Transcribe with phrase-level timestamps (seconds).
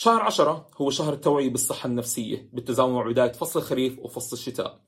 [0.00, 4.80] شهر عشرة هو شهر التوعية بالصحة النفسية بالتزامن مع بداية فصل الخريف وفصل الشتاء.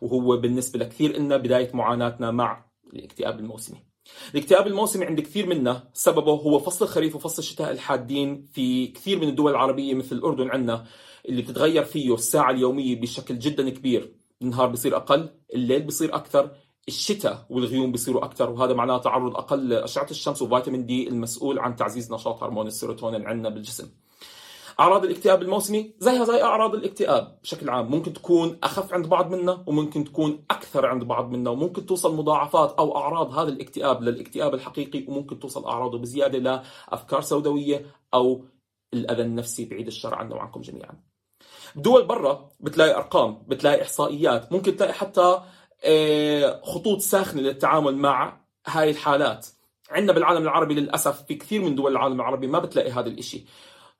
[0.00, 3.78] وهو بالنسبة لكثير إلنا بداية معاناتنا مع الاكتئاب الموسمي.
[4.34, 9.28] الاكتئاب الموسمي عند كثير منا سببه هو فصل الخريف وفصل الشتاء الحادين في كثير من
[9.28, 10.86] الدول العربية مثل الأردن عندنا
[11.28, 14.12] اللي بتتغير فيه الساعة اليومية بشكل جدا كبير.
[14.42, 16.50] النهار بصير أقل الليل بصير أكثر
[16.88, 22.12] الشتاء والغيوم بيصيروا أكثر وهذا معناه تعرض أقل لاشعه الشمس وفيتامين دي المسؤول عن تعزيز
[22.12, 23.88] نشاط هرمون السيروتونين عندنا بالجسم.
[24.80, 27.90] أعراض الاكتئاب الموسمي زيها زي أعراض الاكتئاب بشكل عام.
[27.90, 32.72] ممكن تكون أخف عند بعض منا وممكن تكون أكثر عند بعض منا وممكن توصل مضاعفات
[32.78, 38.44] أو أعراض هذا الاكتئاب للاكتئاب الحقيقي وممكن توصل أعراضه بزيادة لأفكار سوداوية أو
[38.94, 41.00] الأذى النفسي بعيد الشر عنا وعنكم جميعا.
[41.76, 45.40] دول برا بتلاقي أرقام بتلاقي إحصائيات ممكن تلاقي حتى
[45.84, 49.46] آه، خطوط ساخنة للتعامل مع هاي الحالات.
[49.90, 53.46] عندنا بالعالم العربي للأسف في كثير من دول العالم العربي ما بتلاقي هذا الإشي.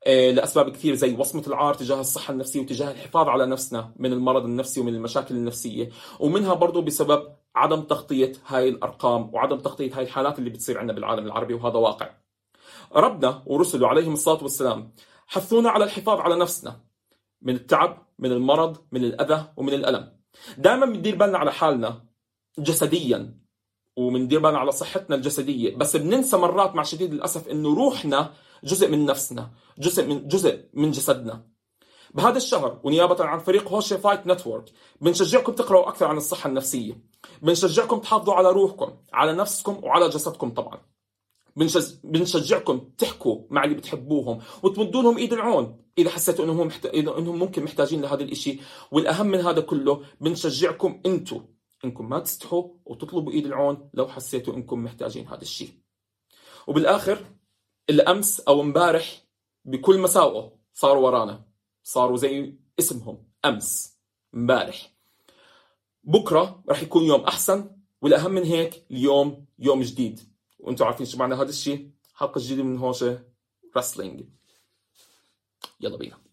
[0.06, 4.80] لأسباب كثير زي وصمة العار تجاه الصحة النفسية وتجاه الحفاظ على نفسنا من المرض النفسي
[4.80, 5.90] ومن المشاكل النفسية.
[6.20, 11.26] ومنها برضه بسبب عدم تغطية هاي الأرقام وعدم تغطية هاي الحالات اللي بتصير عندنا بالعالم
[11.26, 12.10] العربي وهذا واقع.
[12.96, 14.92] ربنا ورسله عليهم الصلاة والسلام
[15.26, 16.80] حثونا على الحفاظ على نفسنا
[17.42, 20.12] من التعب من المرض من الأذى ومن الألم.
[20.58, 22.04] دائما بندير بالنا على حالنا
[22.58, 23.34] جسديا
[23.96, 25.76] وبندير بالنا على صحتنا الجسدية.
[25.76, 28.32] بس بننسى مرات مع شديد الأسف إنه روحنا
[28.64, 31.48] جزء من نفسنا جزء من جزء من جسدنا.
[32.14, 37.04] بهذا الشهر ونيابة عن فريق Hosheh Fight Network بنشجعكم تقرأوا أكثر عن الصحة النفسية.
[37.42, 40.80] بنشجعكم تحافظوا على روحكم على نفسكم وعلى جسدكم طبعا.
[42.04, 45.82] بنشجعكم تحكوا مع اللي بتحبوهم وتمدوا لهم إيد العون.
[45.98, 46.86] إذا حسيتوا إنهم محت...
[46.86, 48.60] إنهم ممكن محتاجين لهذا الشيء
[48.90, 51.46] والأهم من هذا كله بنشجعكم أنتم
[51.84, 55.70] إنكم ما تستحوا وتطلبوا إيد العون لو حسيتوا إنكم محتاجين هذا الشيء.
[56.66, 57.18] وبالآخر
[57.90, 59.22] الأمس أو امبارح
[59.64, 61.44] بكل مساوئه صاروا ورانا.
[61.82, 63.96] صاروا زي اسمهم أمس
[64.34, 64.92] امبارح.
[66.04, 67.70] بكرة راح يكون يوم أحسن
[68.02, 70.20] والأهم من هيك اليوم يوم جديد.
[70.58, 73.24] وأنتم عارفين شو معنى هذا الشيء؟ حلقة جديدة من هوشة
[73.76, 74.24] رسلينج
[75.80, 76.25] يلا بينا.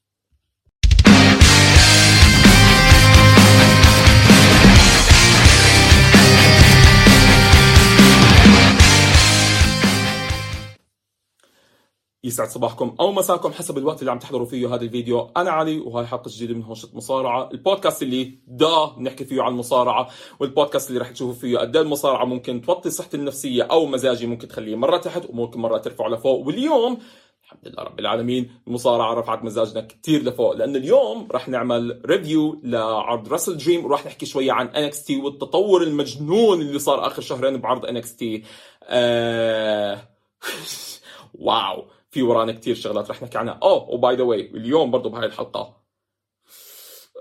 [12.25, 15.31] يسعد صباحكم أو مساكم حسب الوقت اللي عم تحضروا فيه هذا الفيديو.
[15.38, 17.50] أنا علي وهاي حلقة جديدة من هوشة مصارعة.
[17.51, 22.25] البودكاست اللي دا بنحكي فيه عن المصارعه والبودكاست اللي رح تشوفوا فيه قد إيه المصارعة
[22.25, 26.47] ممكن توطي صحتي النفسية أو مزاجي ممكن تخليه مرة تحت وممكن مرة ترفعه لفوق.
[26.47, 26.97] واليوم
[27.44, 33.28] الحمد لله رب العالمين المصارعة رفعت مزاجنا كثير لفوق لأنه اليوم رح نعمل review لعرض
[33.28, 38.44] WrestleDream وراح نحكي شوية عن تي والتطور المجنون اللي صار آخر شهرين بعرض تي
[38.84, 40.09] آه...
[41.34, 41.86] wow.
[42.13, 43.59] في ورانا كثير شغلات رح نحكي عنها.
[43.63, 45.84] اوه و by the way اليوم برضه بهاي الحلقة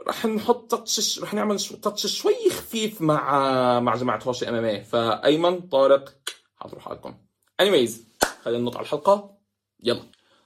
[0.08, 6.14] رح نحط touch رح نعمل touch شوي خفيف مع مع جماعة Hosheh MMA فأيمن طارق
[6.56, 7.14] حضروا حالكم.
[7.60, 8.04] anyways
[8.42, 9.30] خلينا ننط على الحلقة.
[9.82, 10.02] يلا.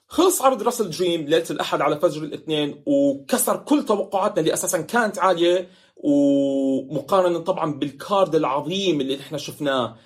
[0.08, 5.68] خلص عرض WrestleDream ليلة الأحد على فجر الاثنين وكسر كل توقعاتنا اللي أساسا كانت عالية
[5.96, 9.96] ومقارنة طبعا بال card العظيم اللي إحنا شفناه.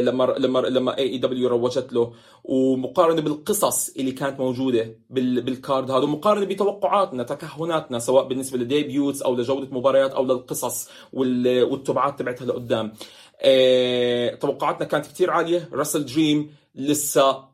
[0.00, 2.12] لما لما لما AEW روجت له
[2.44, 9.22] ومقارنة بالقصص اللي كانت موجودة بال card هذا ومقارنة بتوقعاتنا تكهناتنا سواء بالنسبة ل debuts
[9.22, 12.92] أو لجودة مباريات أو للقصص والتبعات تبعتها لقدام.
[13.44, 15.68] إيه توقعاتنا كانت كثير عالية.
[15.72, 17.44] WrestleDream لسه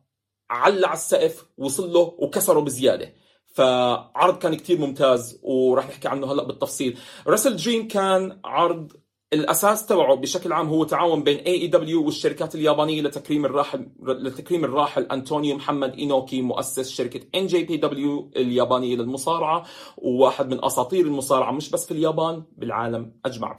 [0.50, 3.12] على على السقف وصل له وكسره بزيادة.
[3.44, 6.98] فعرض كان كتير ممتاز وراح نحكي عنه هلأ بالتفصيل.
[7.26, 8.92] WrestleDream كان عرض
[9.34, 15.56] الأساس تبعه بشكل عام هو تعاون بين AEW والشركات اليابانية لتكريم الراحل لتكريم الراحل أنطونيو
[15.56, 19.64] محمد إينوكي مؤسس شركة NJPW اليابانية للمصارعة
[19.98, 23.58] وواحد من أساطير المصارعة مش بس في اليابان بالعالم أجمع.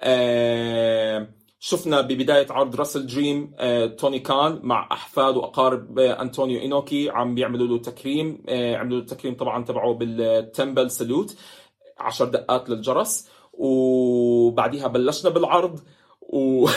[0.00, 1.28] آه
[1.60, 7.66] شفنا ببداية عرض WrestleDream آه توني كان مع احفاد واقارب آه أنطونيو إينوكي عم بيعملوا
[7.66, 11.36] له تكريم آه عملوا له التكريم طبعا تبعه بال ten-bell salute
[11.98, 15.80] 10 دقات للجرس وبعديها بلشنا بالعرض
[16.20, 16.68] و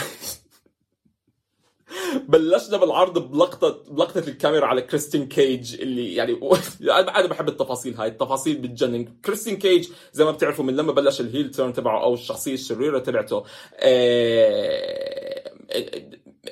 [2.28, 6.40] بلشنا بالعرض بلقطة بلقطة الكاميرا على كريستيان كيج اللي يعني
[6.90, 8.08] أنا بحب التفاصيل هاي.
[8.08, 9.04] التفاصيل بتجنن.
[9.24, 12.98] كريستيان كيج زي ما بتعرفوا من لما بلش ال heel turn تبعه أو الشخصية الشريرة
[12.98, 13.44] تبعته
[13.76, 15.52] آه،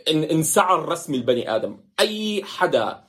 [0.08, 1.76] انسعر رسمي البني آدم.
[2.00, 3.04] أي حدا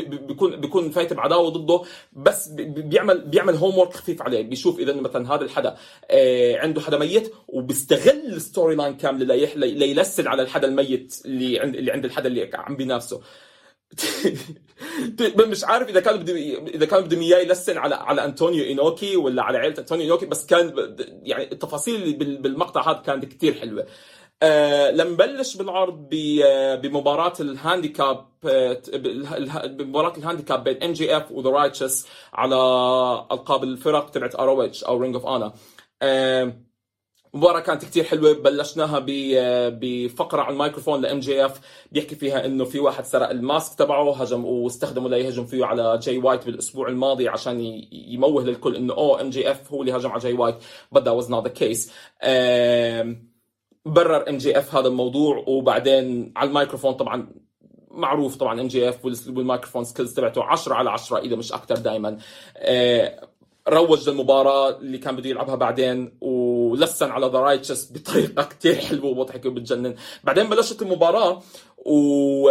[0.00, 4.42] بيكون بيكون فايت بعداوة ضده بس بيعمل بيعمل homework خفيف عليه.
[4.42, 5.76] بيشوف إذا مثلا هذا الحدا
[6.10, 11.92] آه، عنده حدا ميت وبيستغل ال storyline كامله ليلسن على الحدا الميت اللي عند اللي
[11.92, 13.20] عند الحدا اللي عم بينافسه.
[15.50, 19.42] مش عارف إذا كان بدي إذا كان بدهم إياه يلسن على على أنطونيو إينوكي ولا
[19.42, 23.86] على عائلة أنطونيو إينوكي بس كان يعني التفاصيل بالمقطع هذا كانت كثير حلوة.
[24.42, 26.08] آه لما بلش بالعرض
[26.82, 28.26] بمباراة ال handicap
[29.64, 32.54] بمباراة ال handicap بين MJF و The Righteous على
[33.32, 35.52] ألقاب الفرق تبعت ROH أو Ring of Honor
[37.34, 39.04] مباراة كانت كتير حلوة بلشناها
[39.68, 41.60] بفقرة على الميكروفون ل MJF
[41.92, 46.18] بيحكي فيها إنه في واحد سرق ال mask تبعه هجم واستخدمه ليهجم فيه على جاي
[46.18, 47.60] وايت بالأسبوع الماضي عشان
[47.92, 50.56] يموه للكل إنه أوه MJF هو اللي هجم على جاي وايت
[50.94, 51.90] but that was not the case.
[53.86, 57.28] برر MJF هذا الموضوع وبعدين على الميكروفون طبعا
[57.90, 62.18] معروف طبعا MJF وال microphone skills تبعته 10 على 10 إذا مش أكثر دائما
[63.68, 69.94] روج للمباراة اللي كان بده يلعبها بعدين ولسن على The بطريقة كثير حلوة ومضحكة وبتجنن.
[70.24, 71.42] بعدين بلشت المباراة
[71.76, 72.50] و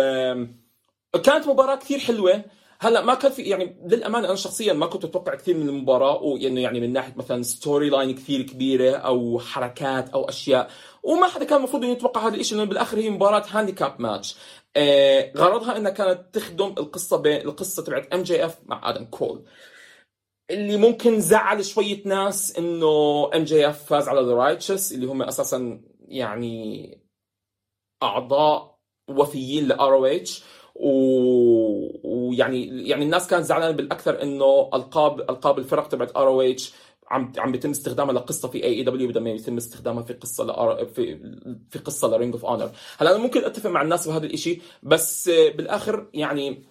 [1.23, 2.43] كانت مباراة كثير حلوة.
[2.79, 6.61] هلا ما كان في يعني للأمانة أنا شخصيا ما كنت أتوقع كثير من المباراة وانه
[6.61, 10.69] يعني من ناحية مثلا storyline كثير كبيرة أو حركات أو أشياء
[11.03, 14.37] وما حدا كان المفروض إنه يتوقع هذا الشيء لأنه بالآخر هي مباراة handicap match
[14.75, 19.45] آه غرضها إنها كانت تخدم القصة بين القصة تبعت MJF مع آدم كول.
[20.51, 26.97] اللي ممكن زعل شوية ناس إنه MJF فاز على The Righteous اللي هم أساسا يعني
[28.03, 28.77] أعضاء
[29.09, 30.43] وفيين ل ROH
[30.79, 36.73] ويعني يعني الناس كانت زعلانة بالأكثر إنه ألقاب ألقاب الفرق تبعت ROH
[37.07, 40.85] عم عم بيتم استخدامها لقصة في AEW بدل ما يتم استخدامها في قصة ل R...
[40.85, 41.19] في
[41.69, 45.29] في قصة ل Ring of Honor هلا أنا ممكن أتفق مع الناس بهذا الشيء بس
[45.29, 46.63] بالآخر يعني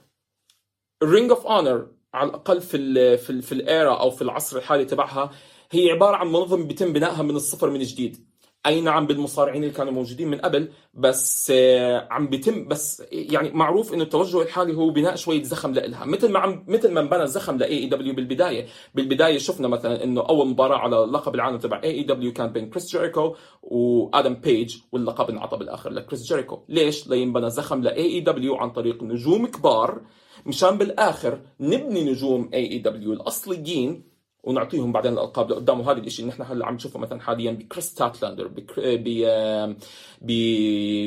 [1.03, 4.57] Ring of Honor على الأقل في ال في ال في ال era أو في العصر
[4.59, 5.31] الحالي تبعها
[5.71, 8.27] هي عبارة عن منظمه بيتم بنائها من الصفر من جديد.
[8.67, 13.95] أي نعم بالمصارعين اللي كانوا موجودين من قبل بس آه، عم بيتم بس يعني معروف
[13.95, 17.57] إنه التوجه الحالي هو بناء شوية زخم لها مثل ما عم مثل ما انبنى زخم
[17.57, 18.67] ل AEW بالبداية.
[18.95, 23.35] بالبداية شفنا مثلا إنه أول مباراة على لقب العالم تبع AEW كان بين كريس جيريكو
[23.63, 26.65] وآدم بيج واللقب انعطى بالآخر لكريس جيريكو.
[26.69, 30.01] ليش؟ لينبنى زخم ل AEW عن طريق نجوم كبار
[30.47, 34.16] مشان بالآخر نبني نجوم AEW الأصليين
[34.47, 38.49] ونعطيهم بعدين الألقاب لقدام وهذا الشيء اللي نحن هلأ عم نشوفه مثلا حاليا بكريس ستاتلاندر
[38.49, 38.61] ب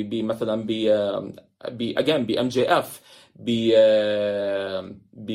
[0.09, 0.71] ب مثلا ب
[1.67, 3.01] ب again ب MJF
[3.35, 3.71] ب
[5.13, 5.27] ب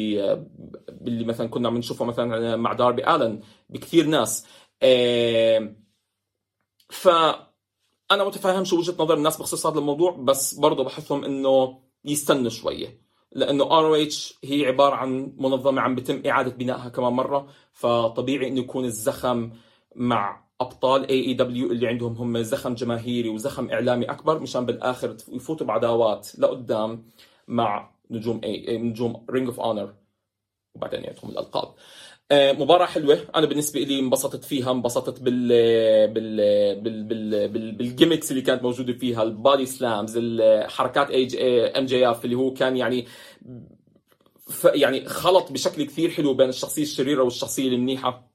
[1.01, 3.41] باللي مثلا كنا عم نشوفه مثلا مع داربي الن
[3.71, 4.47] بكثير ناس.
[6.91, 7.09] ف
[8.11, 13.04] أنا متفاهم شو وجهة نظر الناس بخصوص هذا الموضوع بس برضه بحثهم إنه يستنوا شوية.
[13.35, 18.85] لأنه ROH هي عبارة عن منظمة عم بتم إعادة بنائها كمان مرة فطبيعي إنه يكون
[18.85, 19.51] الزخم
[19.97, 26.39] مع أبطال AEW اللي عندهم هم زخم جماهيري وزخم إعلامي أكبر مشان بالآخر يفوتوا بعداوات
[26.39, 27.05] لقدام
[27.49, 29.95] مع نجوم اي نجوم Ring of Honor
[30.75, 31.75] وبعدين يعطهم الألقاب.
[32.33, 33.19] مباراة حلوة.
[33.35, 35.49] أنا بالنسبة لي انبسطت فيها انبسطت بال
[36.09, 36.37] بال
[36.81, 41.27] بال بال بال بال gimmicks اللي كانت موجودة فيها ال body slams الحركات اي
[41.67, 43.07] MJF اللي هو كان يعني
[44.65, 48.31] يعني خلط بشكل كثير حلو بين الشخصية الشريرة والشخصية المنيحة.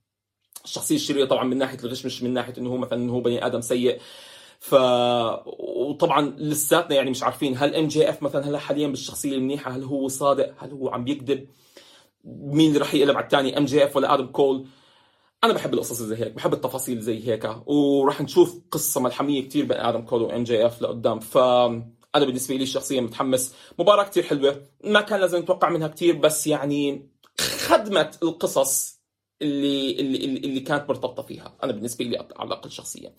[0.66, 3.46] الشخصية الشريرة طبعا من ناحية الغش مش من ناحية إنه هو مثلا إنه هو بني
[3.46, 4.00] آدم سيء.
[4.60, 4.74] ف
[5.46, 10.54] وطبعا لساتنا يعني مش عارفين هل MJF مثلا هلا حاليا بالشخصية المنيحة هل هو صادق
[10.58, 11.48] هل هو عم بيكذب
[12.26, 14.68] مين اللي راح يقلب على الثاني MJF ولا آدم كول
[15.44, 17.50] أنا بحب القصص زي هيك بحب التفاصيل زي هيك.
[17.66, 21.20] وراح نشوف قصة ملحمية كثير بين آدم كول و MJF لقدام.
[21.20, 21.38] ف
[22.16, 23.54] أنا بالنسبة لي شخصيا متحمس.
[23.80, 24.64] مباراة كثير حلوة.
[24.84, 28.99] ما كان لازم نتوقع منها كثير بس يعني خدمت القصص.
[29.42, 33.14] اللي اللي اللي كانت مرتبطة فيها أنا بالنسبة لي على الأقل شخصيا.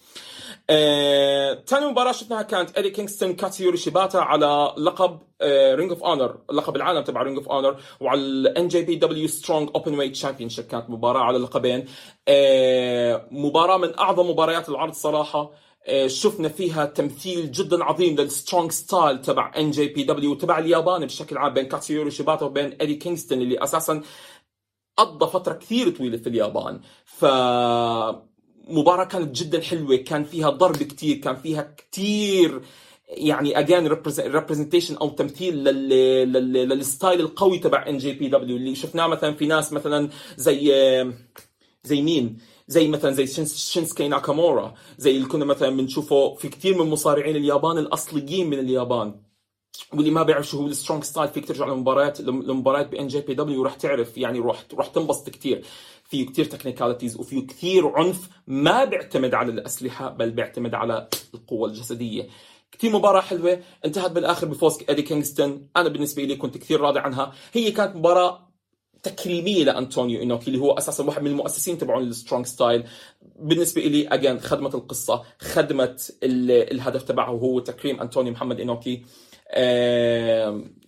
[0.70, 5.18] آه، ثاني مباراة شفناها كانت إيدي كينغستون كاتسيوري شيباتا على لقب
[5.74, 10.50] Ring of Honor لقب العالم تبع Ring of Honor وعلى ال NJPW Strong Openweight Champion
[10.50, 11.84] كانت مباراة على لقبين.
[12.28, 15.50] آه، مباراة من أعظم مباريات العرض صراحة.
[15.86, 21.54] آه، شفنا فيها تمثيل جدا عظيم لل strong style تبع NJPW تبع اليابان بشكل عام
[21.54, 24.02] بين كاتسيوري شيباتا وبين إيدي كينغستون اللي أساسا
[24.96, 26.80] قضى فترة كثير طويلة في اليابان.
[27.04, 27.24] ف
[28.68, 32.62] مباراة كانت جدا حلوة كان فيها ضرب كثير كان فيها كثير
[33.08, 33.86] يعني again
[34.18, 40.72] representation أو تمثيل لل style القوي تبع NJPW اللي شفناه مثلا في ناس مثلا زي
[41.84, 46.90] زي مين؟ زي مثلا زي شينسكي ناكامورا زي اللي كنا مثلا بنشوفه في كثير من
[46.90, 49.22] مصارعين اليابان الأصليين من اليابان.
[49.92, 53.74] واللي ما بيعرف شو هو ال strong style فيك ترجع لمباريات لمباريات ب NJPW وراح
[53.74, 55.64] تعرف يعني روح روح تنبسط كثير
[56.04, 62.28] فيه كثير technicalities وفيه كثير عنف ما بيعتمد على الأسلحة بل بيعتمد على القوة الجسدية.
[62.72, 65.68] كثير مباراة حلوة انتهت بالآخر بفوز إيدي كينغستون.
[65.76, 67.32] أنا بالنسبة لي كنت كثير راضي عنها.
[67.52, 68.50] هي كانت مباراة
[69.02, 72.84] تكريمية لأنطونيو إنوكي اللي هو أساسا واحد من المؤسسين تبعون ال strong style
[73.38, 79.04] بالنسبة لي again خدمت القصة خدمت الهدف تبعه وهو تكريم أنطونيو محمد إنوكي.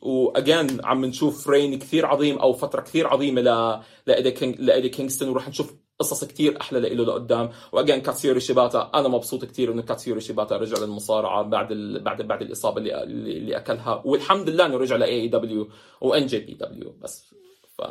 [0.03, 4.89] و again عم نشوف reign كثير عظيم أو فترة كثير عظيمة ل لايدي كينج لايدي
[4.89, 7.51] كينغستون وراح نشوف قصص كثير أحلى له لقدام.
[7.73, 12.01] و again كاتسيوري شيباتا أنا مبسوط كثير إنه كاتسيوري شيباتا رجع للمصارعة بعد ال...
[12.01, 14.03] بعد بعد الإصابة اللي اللي أكلها.
[14.05, 15.69] والحمد لله إنه رجع ل AEW
[16.01, 17.35] و NJPW بس.
[17.79, 17.83] ف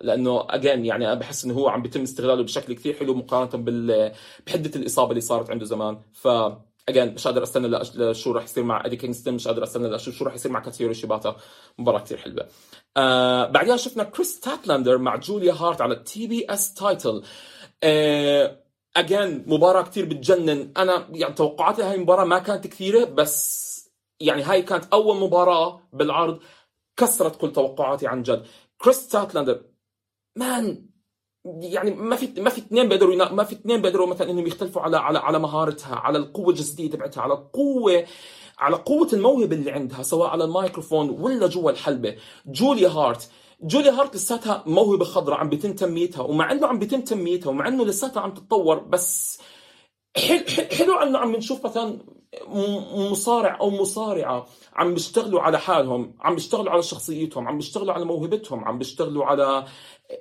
[0.00, 4.12] لأنه again يعني أنا بحس إنه هو عم بيتم استغلاله بشكل كثير حلو مقارنة بال
[4.46, 5.98] بحدة الإصابة اللي صارت عنده زمان.
[6.12, 6.28] ف
[6.88, 10.24] again مش قادر أستنى لشو راح يصير مع ادي كينغستون مش قادر أستنى لشو شو
[10.24, 11.36] راح يصير مع كاتسيوري شيباتا.
[11.78, 12.48] مباراة كثير حلوة.
[12.96, 17.22] آه بعدها شفنا كريس ستاتلاندر مع جوليا هارت على ال TBS title
[18.96, 20.72] again مباراة كثير بتجنن.
[20.76, 23.72] أنا يعني توقعاتي هاي المباراه ما كانت كثيرة بس
[24.20, 26.40] يعني هاي كانت أول مباراة بالعرض.
[26.96, 28.46] كسرت كل توقعاتي عن جد.
[28.78, 29.64] كريس ستاتلاندر
[30.36, 30.91] man
[31.44, 34.96] يعني ما في ما في اثنين بيقدروا ما في اثنين بيقدروا مثلا إنهم يختلفوا على
[34.96, 38.04] على على مهارتها على القوة الجسدية تبعتها على القوه
[38.58, 42.16] على قوة الموهبة اللي عندها سواء على الميكروفون ولا جوا الحلبة.
[42.46, 43.30] جوليا هارت.
[43.62, 47.84] جوليا هارت لساتها موهبة خضراء عم بيتم تنميتها ومع إنه عم بيتم تنميتها ومع إنه
[47.84, 49.40] لساتها عم تتطور بس
[50.16, 50.44] حلو
[50.78, 51.98] حلو إنه عم نشوف مثلا
[53.10, 58.64] مصارع أو مصارعة عم بيشتغلوا على حالهم عم بيشتغلوا على شخصيتهم عم بيشتغلوا على موهبتهم
[58.64, 59.64] عم بيشتغلوا على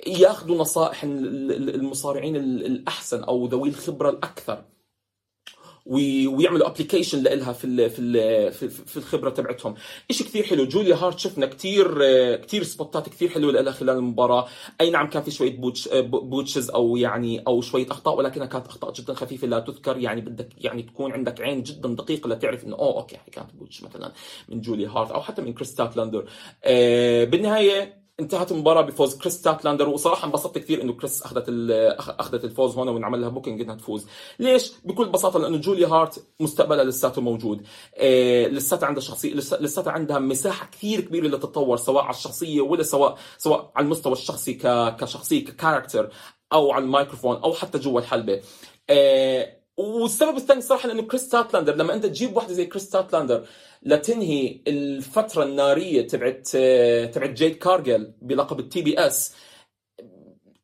[0.08, 4.64] ياخذوا نصائح المصارعين الأحسن أو ذوي الخبرة الأكثر.
[5.86, 9.76] ويعملوا application لها في في في الخبرة تبعتهم.
[10.12, 10.66] شيء كثير حلو.
[10.66, 14.48] جوليا هارت شفنا كثير كثير spot ات كثير حلوة لها خلال المباراة.
[14.82, 18.94] أي نعم كان في شوية botch botches أو يعني أو شوية أخطاء ولكنها كانت أخطاء
[18.94, 19.98] جدا خفيفة لا تذكر.
[19.98, 24.12] يعني بدك يعني تكون عندك عين جدا دقيقة لتعرف إنه أوه okay كانت botch مثلا
[24.50, 26.30] من جوليا هارت أو حتى من كريس ستاتلاندر
[26.64, 31.46] آه بالنهاية انتهت المباراة بفوز كريس ستاتلاندر وصراحة انبسطت كثير إنه كريس أخذت
[32.20, 34.08] أخذت الفوز هون وانعمل لها booking إنها تفوز.
[34.40, 37.66] ليش؟ بكل بساطة لأنه جوليا هارت مستقبلها لساته موجود.
[37.98, 43.18] إيه لساتها عندها شخصية لساتها عندها مساحة كثير كبيرة لتتطور سواء على الشخصية ولا سواء
[43.38, 44.54] سواء على المستوى الشخصي.
[45.00, 46.10] كشخصية ك character
[46.54, 48.42] أو على الميكروفون أو حتى جوا الحلبة.
[48.90, 53.48] إيه والسبب الثاني صراحة لأنه كريس ستاتلاندر لما أنت تجيب واحدة زي كريس ستاتلاندر
[53.84, 56.48] لتنهي الفترة النارية تبعت
[57.16, 59.36] تبعت جيد كارجل بلقب ال TBS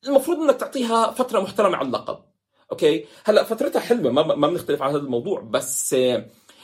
[0.08, 2.20] المفروض إنك تعطيها فترة محترمة على اللقب.
[2.72, 5.96] okay؟ هلأ فترتها حلوة ما ما بنختلف على هذا الموضوع بس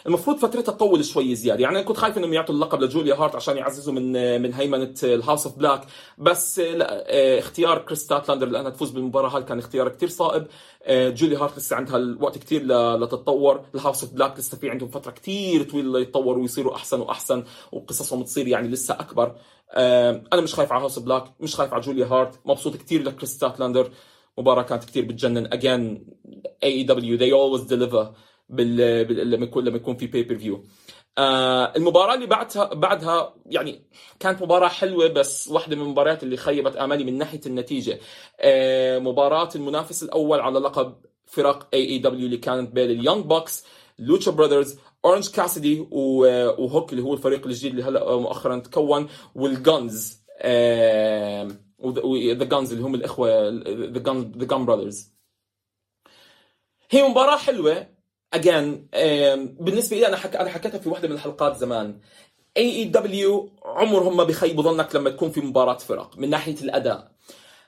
[0.07, 1.61] المفروض فترتها تطول شوي زيادة.
[1.61, 5.10] يعني أنا كنت خايف إنهم يعطوا اللقب لجوليا هارت عشان يعززوا من من هيمنة ال
[5.10, 5.81] House of Black.
[6.17, 7.05] بس لا
[7.39, 10.47] اختيار كريس ستاتلاندر لأنها تفوز بالمباراة هاي كان اختيار كثير صائب.
[10.89, 12.63] جوليا هارت لسه عندها الوقت كثير
[12.97, 13.61] لتتطور.
[13.75, 18.23] ال House of Black لسه في عندهم فترة كثير طويلة ليتطوروا ويصيروا أحسن وأحسن وقصصهم
[18.23, 19.35] تصير يعني لسه أكبر.
[19.73, 22.39] أنا مش خايف على House Black مش خايف على جوليا هارت.
[22.45, 23.91] مبسوط كثير لكريس ستاتلاندر
[24.37, 25.47] مباراة كانت كثير بتجنن.
[25.47, 25.99] Again
[26.65, 28.05] AEW they always deliver.
[28.49, 29.05] بال...
[29.05, 29.31] بال...
[29.31, 30.63] لما يكون لما يكون في pay-per-view
[31.17, 36.75] آه المباراة اللي بعدها بعدها يعني كانت مباراة حلوة بس واحدة من المباريات اللي خيبت
[36.75, 37.99] آمالي من ناحية النتيجة.
[38.39, 40.95] آه مباراة المنافس الأول على لقب
[41.25, 43.65] فرق AEW اللي كانت بين ال Young Bucks
[43.99, 50.23] Lucha Brothers اورنج كاسيدي وهوك اللي هو الفريق الجديد اللي هلا مؤخرا تكون وال Gunns
[51.83, 55.13] the Gunns اللي هم الإخوة the Gunn the Gunn Brothers
[56.89, 57.92] هي مباراة حلوة
[58.33, 58.87] again
[59.59, 60.35] بالنسبة لي أنا حك...
[60.35, 61.99] أنا حكيتها في واحدة من الحلقات زمان.
[62.57, 67.11] AEW عمرهم ما بيخيبوا ظنك لما تكون في مباراة فرق من ناحية الأداء.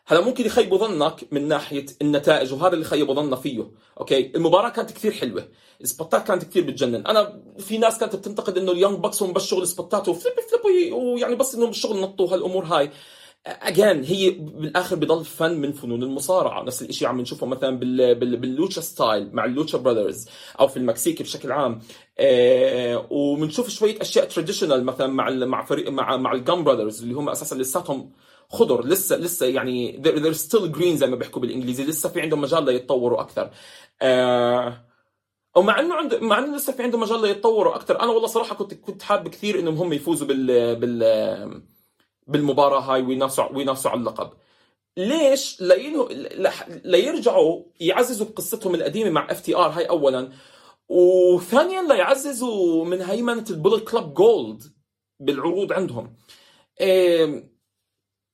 [0.08, 3.72] هلا ممكن يخيبوا ظنك من ناحية النتائج وهذا اللي خيبوا ظننا فيه.
[4.00, 5.48] okay؟ المباراة كانت كثير حلوة.
[5.82, 7.08] ال spot ات كانت كثير بتجنن.
[7.08, 10.15] أنا في ناس كانت بتنتقد إنه ال Young Bucks هم بس شغل spot ات و
[10.15, 12.92] flip flip ويعني بس إنهم بالشغل نطوا هالأمور هاي.
[13.46, 16.64] again هي بالآخر بضل فن من فنون المصارعة.
[16.64, 20.30] نفس الشيء عم نشوفه مثلا بال بال بال lucha style مع ال Lucha Brothers
[20.60, 21.82] أو في المكسيكي بشكل عام.
[22.20, 27.14] آه وبنشوف شوية أشياء traditional مثلا مع مع فريق مع مع ال Gunn Brothers اللي
[27.14, 28.12] هم أساسا لساتهم
[28.50, 28.86] خضر.
[28.86, 31.84] لسه لسه يعني they're still green زي ما بيحكوا بالإنجليزي.
[31.84, 33.52] لسه في عندهم مجال ليتطوروا أكثر.
[34.02, 34.86] آه
[35.56, 38.00] ومع إنه عند مع إنه لسه في عندهم مجال ليتطوروا أكثر.
[38.02, 41.75] أنا والله صراحة كنت كنت حابب كثير إنهم هم يفوزوا بال بال
[42.28, 44.30] بالمباراة هاي وينافسوا وينافسوا على اللقب.
[44.98, 46.08] ليش لأنه
[46.68, 50.32] ليرجعوا يعززوا قصتهم القديمة مع FTR هاي اولا
[50.90, 54.64] وثانيا ليعززوا من هيمنة ال Bullet Club Gold
[55.20, 56.16] بالعروض عندهم.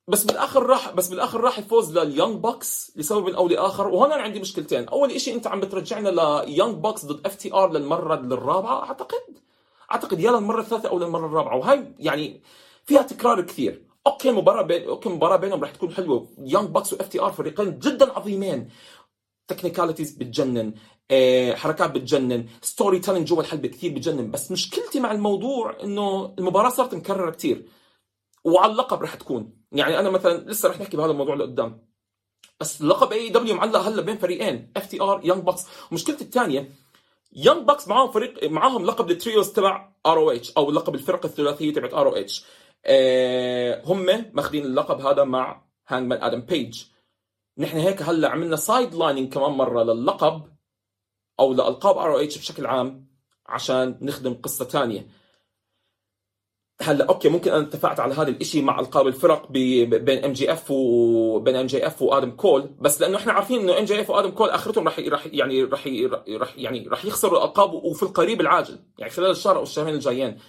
[0.08, 4.40] بس بالآخر راح بس بالآخر راح يفوز لليونج بوكس لسبب أو لاخر وهون أنا عندي
[4.40, 4.88] مشكلتين.
[4.88, 9.38] أول شيء أنت عم بترجعنا ليونج بوكس ضد اف تي آر للمرة الرابعه أعتقد.
[9.92, 11.58] أعتقد يا للمرة الثالثة أو للمرة الرابعة.
[11.58, 12.42] وهي يعني
[12.92, 13.86] فيها تكرار كثير.
[14.08, 16.28] أوكي مباراة بين أوكي مباراة بينهم رح تكون حلوة.
[16.38, 18.70] يونج باكس واف تي ار فريقين جدا عظيمين.
[19.48, 20.74] technicalities بتجنن
[21.12, 24.32] آه، حركات بتجنن storytelling جوا الحلبة كثير بتجنن.
[24.32, 27.66] بس مشكلتي مع الموضوع إنه المباراة صارت مكررة كثير.
[28.44, 29.54] وعلى اللقب رح تكون.
[29.72, 31.88] يعني أنا مثلا لسه رح نحكي بهذا الموضوع لقدام.
[32.60, 36.72] بس لقب اي دبليو معلق هلأ بين فريقين اف تي ار يونج باكس ومشكلتي الثانية
[37.36, 41.26] يونج باكس معاهم فريق معاهم لقب ال trios تبع ار أو اتش أو لقب الفرق
[41.26, 42.46] الثلاثية تبعت ار أو اتش
[43.86, 46.84] هم ماخذين اللقب هذا مع هانجمان آدم بيج.
[47.58, 50.44] نحن هيك هلا عملنا sidelining كمان مرة للقب
[51.40, 53.08] أو لألقاب ار أو اتش بشكل عام
[53.46, 55.08] عشان نخدم قصة ثانية.
[56.82, 60.72] هلا أوكي ممكن أنا اتفقت على هذا الشيء مع ألقاب الفرق بين ام جي اف
[60.72, 62.62] وبين ام جي اف وادم كول.
[62.80, 65.88] بس لأنه إحنا عارفين إنه ام جي اف وادم كول آخرتهم راح راح يعني راح
[66.30, 70.40] راح يعني راح يخسروا الألقاب وفي القريب العاجل يعني خلال الشهر أو الشهرين الجايين.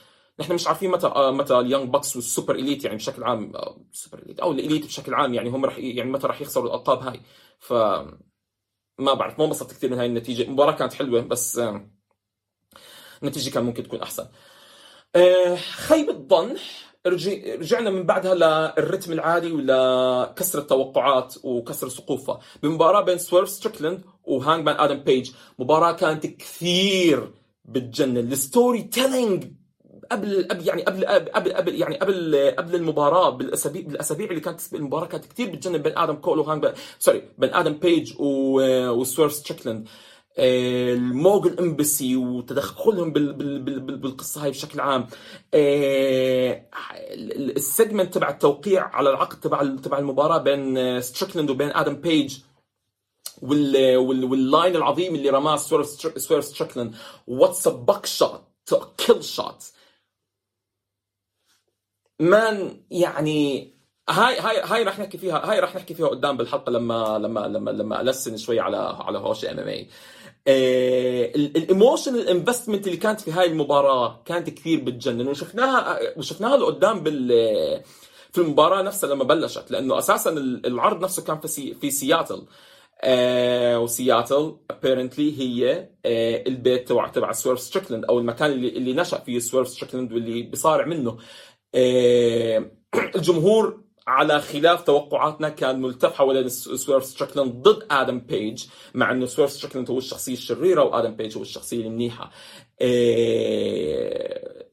[0.40, 3.52] نحن مش عارفين متى متى اليونج باكس والسوبر إليت يعني بشكل عام
[3.92, 7.20] سوبر إليت أو الإليت بشكل عام يعني هم راح يعني متى راح يخسروا الألقاب هاي.
[7.58, 7.72] ف
[8.98, 10.42] ما بعرف ما انبسطت كثير من هاي النتيجة.
[10.42, 11.60] المباراة كانت حلوة بس
[13.22, 14.28] النتيجة كان ممكن تكون أحسن.
[15.16, 16.56] آه، خيبة ظن
[17.06, 22.40] رجعنا من بعدها للرتم العالي ولكسر التوقعات وكسر سقوفها.
[22.62, 27.32] بمباراة بين سويرف ستريكلاند وهانجمان آدم بيج مباراة كانت كثير
[27.64, 28.32] بتجنن.
[28.32, 29.61] ال storytelling
[30.12, 35.06] قبل قبل يعني قبل قبل قبل يعني قبل قبل المباراة بالاسابيع بالأسابيع اللي كانت المباراة
[35.06, 39.88] كانت كثير بتجنن بين آدم كول وهانج sorry بين آدم بيج وسويرف ستريكلاند
[40.38, 45.06] ال Mogul Embassy وتدخلهم بالقصة هاي بشكل عام.
[45.54, 46.66] آه،
[47.56, 52.38] ال segment تبع التوقيع على العقد تبع تبع المباراة بين ستريكلاند وبين آدم بيج
[53.42, 56.94] وال line العظيم اللي رماه سويرف ستريكلاند
[57.26, 58.42] what's a buckshot
[58.98, 59.62] kill shot
[62.22, 63.72] man يعني
[64.08, 67.70] هاي هاي هاي رح نحكي فيها هاي رح نحكي فيها قدام بالحلقة لما لما لما
[67.70, 69.88] لما ألسن شوي على على هوش إم إم اي
[70.48, 75.28] ال emotional investment اللي كانت في هاي المباراة كانت كثير بتجنن.
[75.28, 77.28] وشفناها وشفناها لقدام بال
[78.32, 79.70] في المباراة نفسها لما بلشت.
[79.70, 80.30] لأنه أساسا
[80.66, 82.46] العرض نفسه كان في في سياتل.
[83.04, 89.18] آه وسياتل apparently هي آه البيت تبع تبع سويرف ستريكلاند أو المكان اللي اللي نشأ
[89.18, 91.18] فيه سويرف ستريكلاند واللي بيصارع منه.
[93.16, 99.52] الجمهور على خلاف توقعاتنا كان ملتف حوالين سويرف ستريكلاند ضد آدم بيج مع إنه سويرف
[99.52, 102.30] ستريكلاند هو الشخصية الشريرة وآدم بيج هو الشخصية المنيحة.
[102.82, 104.64] آه،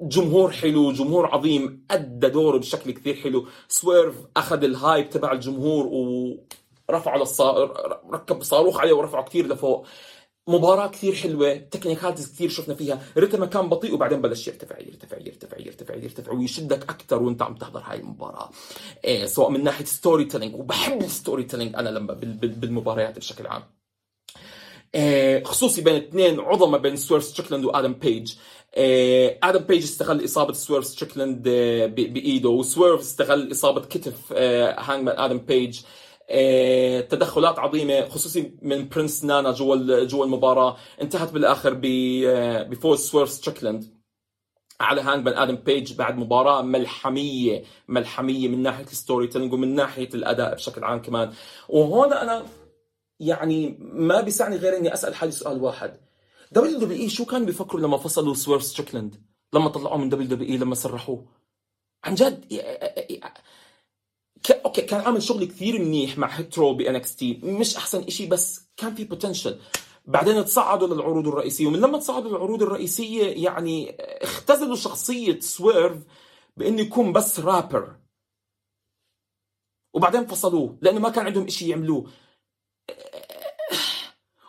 [0.00, 3.46] جمهور حلو جمهور عظيم أدى دوره بشكل كثير حلو.
[3.68, 5.86] سويرف أخذ ال hype تبع الجمهور
[6.88, 7.64] ورفعه للصا...
[8.12, 9.86] ركب صاروخ عليه ورفعه كثير لفوق.
[10.48, 13.02] مباراة كثير حلوة تكنيكات كثير شفنا فيها.
[13.18, 17.82] رتمها كان بطيء وبعدين بلش يرتفع يرتفع يرتفع يرتفع يرتفع ويشدك أكثر وأنت عم تحضر
[17.84, 18.50] هاي المباراة.
[19.04, 23.62] إيه سواء من ناحية storytelling وبحب ال storytelling أنا لما بالمباريات بشكل عام.
[24.94, 28.34] إيه خصوصي بين اثنين عظمة بين سويرف ستريكلاند وادم بيج
[28.76, 35.38] إيه آدم بيج استغل إصابة سويرف ستريكلاند آه، بإيده وسويرف استغل إصابة كتف هانجمان آدم
[35.38, 35.86] بيج آه،
[37.08, 41.80] تدخلات عظيمة خصوصي من برنس نانا جوا جوا المباراة انتهت بالآخر
[42.26, 43.96] آه، بفوز سويرف ستريكلاند
[44.80, 50.54] على هانجمان آدم بيج بعد مباراة ملحمية ملحمية من ناحية ال storytelling ومن ناحية الأداء
[50.54, 51.32] بشكل عام كمان.
[51.68, 52.46] وهون أنا
[53.20, 55.96] يعني ما بيسعني غير إني أسأل حالي سؤال واحد.
[56.52, 60.48] دبليو دبليو إي شو كانوا بيفكروا لما فصلوا سويرف ستريكلاند لما طلعوه من دبليو دبليو
[60.48, 61.26] إي لما سرحوه
[62.04, 62.44] عن جد.
[64.50, 68.28] أوكي كان عامل شغل كثير منيح مع هيت رو بإن إكس تي مش أحسن شيء
[68.28, 69.60] بس كان في potential
[70.04, 75.98] بعدين تصعدوا للعروض الرئيسية ومن لما تصعدوا للعروض الرئيسية يعني اختزلوا شخصية سويرف
[76.56, 77.96] بإنه يكون بس رابر
[79.94, 82.10] وبعدين فصلوه لأنه ما كان عندهم شيء يعملوه.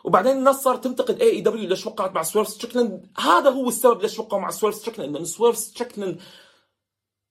[0.04, 4.02] وبعدين الناس صارت تنتقد اي اي دبليو ليش وقعت مع سويرف ستريكلاند هذا هو السبب
[4.02, 6.20] ليش وقعوا مع سويرف ستريكلاند لأنه سويرف ستريكلاند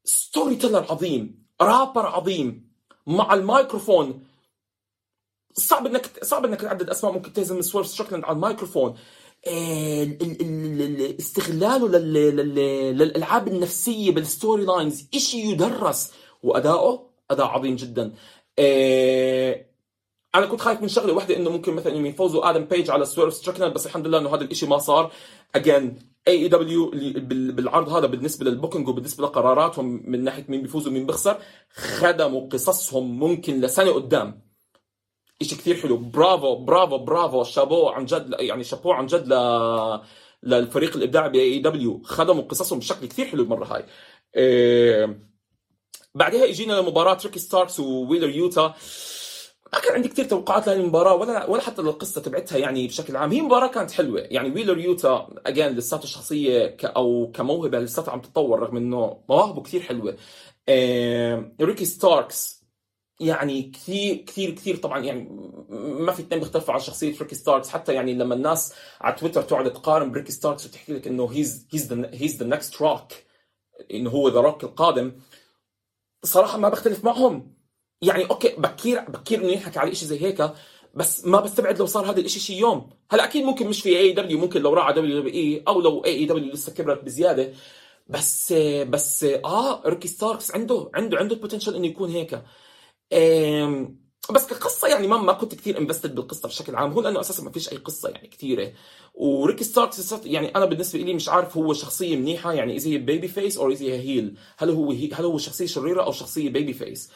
[0.05, 1.46] storyteller عظيم.
[1.61, 2.67] رابر عظيم
[3.07, 4.23] مع الميكروفون
[5.53, 8.95] صعب إنك صعب إنك تعدد أسماء ممكن تهزم سويرف ستريكلاند على الميكروفون
[9.47, 10.17] آه،
[11.19, 11.97] استغلاله
[12.91, 16.11] للألعاب النفسية بال storylines شيء يدرس؟
[16.43, 18.13] وأداؤه أداء عظيم جدا.
[18.59, 19.65] آه،
[20.35, 23.73] أنا كنت خايف من شغلة واحدة إنه ممكن مثلا يفوزوا آدم بيج على سويرف ستريكلاند
[23.73, 25.11] بس الحمد لله إنه هذا الشيء ما صار.
[25.55, 26.91] again اي اي دبليو
[27.51, 31.37] بالعرض هذا بالنسبة لل booking وبالنسبة لقراراتهم من ناحية مين بيفوز ومين بيخسر
[31.73, 34.41] خدموا قصصهم ممكن لسنة قدام.
[35.41, 35.97] شيء كثير حلو.
[35.97, 37.43] برافو برافو برافو.
[37.43, 39.33] شابو عن جد يعني شابو عن جد ل
[40.43, 43.85] للفريق الإبداعي باي اي دبليو خدموا قصصهم بشكل كثير حلو المرة هاي.
[44.35, 45.15] آه،
[46.15, 48.75] بعدها اجينا لمباراة ريكي ستاركس وويلر يوتا
[49.73, 53.31] ما كان عندي كثير توقعات لهي المباراة ولا ولا حتى للقصه تبعتها يعني بشكل عام.
[53.31, 54.19] هي مباراة كانت حلوة.
[54.19, 59.61] يعني ويلر يوتا again لساته شخصيه ك أو كموهبة لساته عم تتطور رغم إنه مواهبه
[59.61, 60.17] كثير حلوة.
[61.61, 62.57] ريكي ستاركس
[63.19, 65.29] يعني كثير كثير كثير طبعا يعني
[65.99, 67.69] ما في اثنين بيختلفوا عن شخصية ريكي ستاركس.
[67.69, 71.93] حتى يعني لما الناس على تويتر تقعد تقارن بريكي ستاركس وتحكي لك إنه he's he's
[71.93, 73.13] he's the next Rock
[73.93, 75.11] إنه هو The Rock القادم
[76.23, 77.56] صراحة ما بختلف معهم.
[78.01, 80.51] يعني okay بكير بكير إنه ينحكى على شيء زي هيك
[80.95, 82.89] بس ما بستبعد لو صار هذا الشيء شي يوم.
[83.11, 87.03] هلأ أكيد ممكن مش في AEW ممكن لو راح WWE أو لو AEW لسه كبرت
[87.03, 87.53] بزيادة.
[88.07, 88.53] بس
[88.87, 92.43] بس آه ريكي ستاركس عنده عنده عنده ال potential إنه يكون هيك.
[94.31, 96.91] بس كقصة يعني ما ما كنت كثير invested بالقصة بشكل عام.
[96.91, 98.73] هو لأنه أساسا ما فيش أي قصة يعني كثيره
[99.13, 103.57] وريكي ستاركس يعني أنا بالنسبة لي مش عارف هو شخصية منيحة يعني اذا هي babyface
[103.57, 107.11] أو اذا هي heel هل هو هل هو شخصية شريرة أو شخصية babyface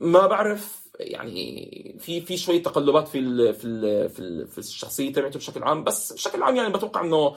[0.00, 5.12] ما بعرف يعني في في شوية تقلبات في ال في ال في, ال في الشخصية
[5.12, 7.36] تبعته بشكل عام بس بشكل عام يعني بتوقع إنه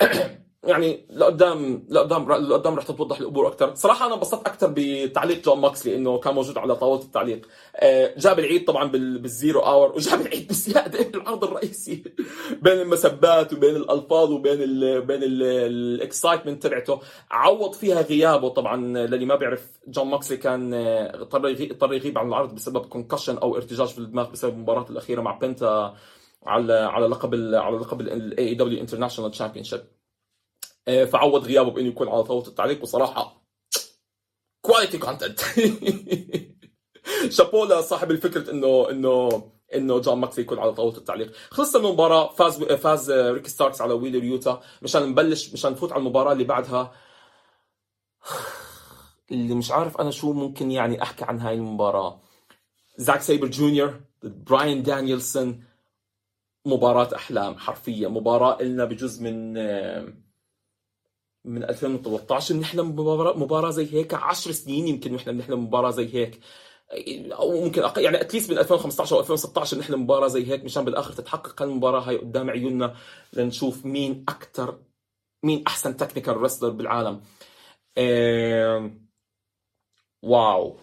[0.66, 5.96] يعني لقدام لقدام لقدام رح تتوضح الأمور أكثر، صراحة أنا انبسطت أكثر بتعليق جون ماكسلي
[5.96, 11.04] إنه كان موجود على طاولة التعليق، آه، جاب العيد طبعا بالزيرو اور وجاب العيد بزياده
[11.10, 12.02] بالعرض الرئيسي.
[12.62, 17.00] بين المسبات وبين الألفاظ وبين ال بين الاكسايتمنت تبعته،
[17.30, 18.76] عوض فيها غيابه طبعا
[19.06, 19.76] للي ما بيعرف.
[19.88, 24.54] جون ماكسلي كان آه، اضطر يغيب عن العرض بسبب كونكشن أو ارتجاج في الدماغ بسبب
[24.54, 25.94] المباراة الأخيرة مع بنتا
[26.46, 29.80] على على لقب على لقب ال AEW International Championship
[30.86, 32.82] فعوض غيابه بإنه يكون على طاوله التعليق.
[32.82, 33.42] وصراحه
[34.60, 35.40] quality content
[37.28, 39.28] chapeau لصاحب الفكرة إنه إنه
[39.74, 41.32] إنه جون موكسلي يكون على طاوله التعليق.
[41.50, 42.32] خلصنا من المباراة.
[42.32, 46.92] فاز فاز ريكي ستاركس على ويلر يوتا مشان نبلش مشان نفوت على المباراة اللي بعدها
[49.30, 52.20] اللي مش عارف أنا شو ممكن يعني أحكي عن هاي المباراة.
[52.96, 55.48] زاك سيبر جونيور براين دانيلسون
[56.66, 58.08] مباراة أحلام حرفيا.
[58.08, 59.56] مباراة إلنا بجزء من
[61.46, 66.40] من 2013 بنحلم بمباراه مباراه زي هيك 10 سنين يمكن نحن بنحلم بمباراه زي هيك.
[67.32, 70.84] أو ممكن أقل يعني at least من 2015 أو 2016 نحلم مباراة زي هيك مشان
[70.84, 72.96] بالآخر تتحقق المباراه هاي قدام عيوننا
[73.32, 74.78] لنشوف مين أكثر
[75.42, 77.20] مين أحسن technical wrestler بالعالم.
[80.22, 80.76] wow.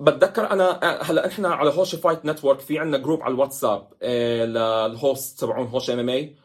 [0.00, 4.76] بتذكر أنا هلا إحنا على هوش Fight Network في عندنا group على الواتساب آه، لل
[4.76, 6.36] host تبعون هوش MMA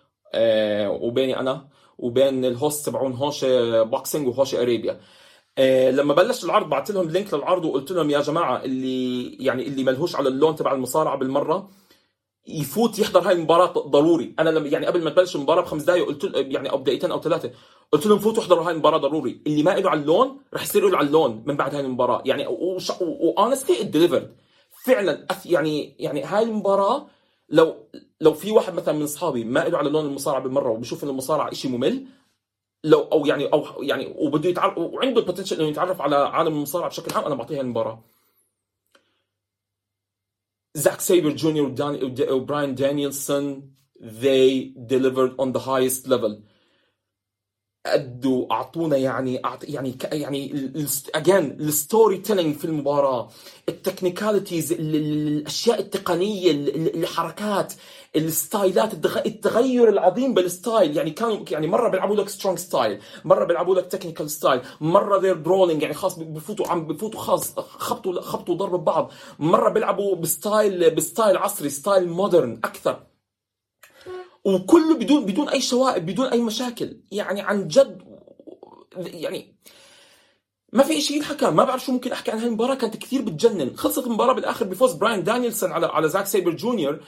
[0.87, 1.69] وبيني أنا.
[1.99, 4.99] وبين ال host تبعون هوشة Boxing وهوشة Arabia.
[5.57, 9.83] آه لما بلشت العرض بعثت لهم link للعرض وقلت لهم يا جماعة اللي يعني اللي
[9.83, 11.69] ملهوش على اللون تبع المصارعة بالمرة
[12.47, 14.35] يفوت يحضر هاي المباراة ضروري.
[14.39, 17.51] أنا لما يعني قبل ما تبلش المباراة بخمس دقائق قلت يعني أو دقيقتين أو ثلاثة.
[17.91, 19.41] قلت لهم فوتوا احضروا هاي المباراة ضروري.
[19.47, 22.21] اللي ما له على اللون رح يصير له على اللون من بعد هاي المباراة.
[22.25, 22.47] يعني
[23.01, 24.35] و honestly delivered
[24.85, 27.07] فعلا يعني يعني هاي المباراة
[27.49, 27.75] لو
[28.21, 31.53] لو في واحد مثلا من أصحابي ما له على لون المصارعه بالمرة وبشوف ان المصارعه
[31.53, 32.07] شيء ممل
[32.83, 36.89] لو أو يعني أو يعني وبده يتعرف وعنده ال potential إنه يتعرف على عالم المصارعة
[36.89, 38.03] بشكل عام أنا بعطيها المباراة.
[40.75, 41.75] زاك سيبر جونيور
[42.31, 43.61] وبراين دانيلسون
[44.01, 46.41] they delivered on the highest level.
[47.85, 50.71] أدوا أعطونا يعني أعط يعني يعني
[51.15, 53.31] again ال storytelling في المباراة
[53.69, 57.73] ال technicalities الأشياء التقنية الحركات
[58.15, 58.93] الستايلات
[59.25, 60.97] التغير العظيم بال style.
[60.97, 65.33] يعني كانوا يعني مرة بيلعبوا لك strong style مرة بيلعبوا لك technical style مرة they're
[65.33, 70.95] brawling يعني خاص بفوتوا عم بفوتوا خاص خبطوا خبطوا ضرب ببعض مرة بيلعبوا ب style
[70.95, 73.03] ب style عصري style modern أكثر.
[74.45, 77.01] وكله بدون بدون أي شوائب بدون أي مشاكل.
[77.11, 78.01] يعني عن جد
[78.97, 79.55] يعني
[80.73, 83.75] ما في شيء ينحكى ما بعرف شو ممكن أحكي عن هالمباراه كانت كثير بتجنن.
[83.75, 86.99] خلصت المباراة بالآخر بفوز براين دانيلسون على على زاك سيبر جونيور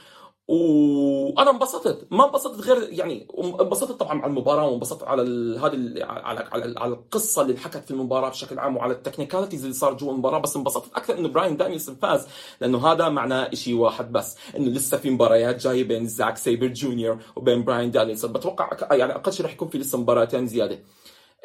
[0.52, 2.08] وأنا انبسطت.
[2.12, 3.28] ما انبسطت غير يعني
[3.62, 5.22] انبسطت طبعا على المباراة وانبسطت على
[5.60, 9.74] هذه على على على القصة اللي انحكت في المباراة بشكل عام وعلى ال technicalities اللي
[9.74, 10.40] صار جوا المباراة.
[10.40, 12.28] بس انبسطت أكثر انه براين دانيلسون فاز
[12.62, 17.18] لأنه هذا معناه شيء واحد بس إنه لسه في مباريات جاية بين زاك سيبر جونيور
[17.36, 18.34] وبين براين دانيلسون.
[18.34, 20.80] بتوقع يعني أقل شيء رح يكون في لسه مباراتين زيادة.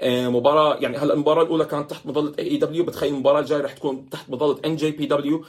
[0.01, 4.11] آه، مباراة يعني هلأ المباراة الأولى كانت تحت مظلة AEW بتخيل المباراة الجاية رح تكون
[4.11, 5.45] تحت مظلة NJPW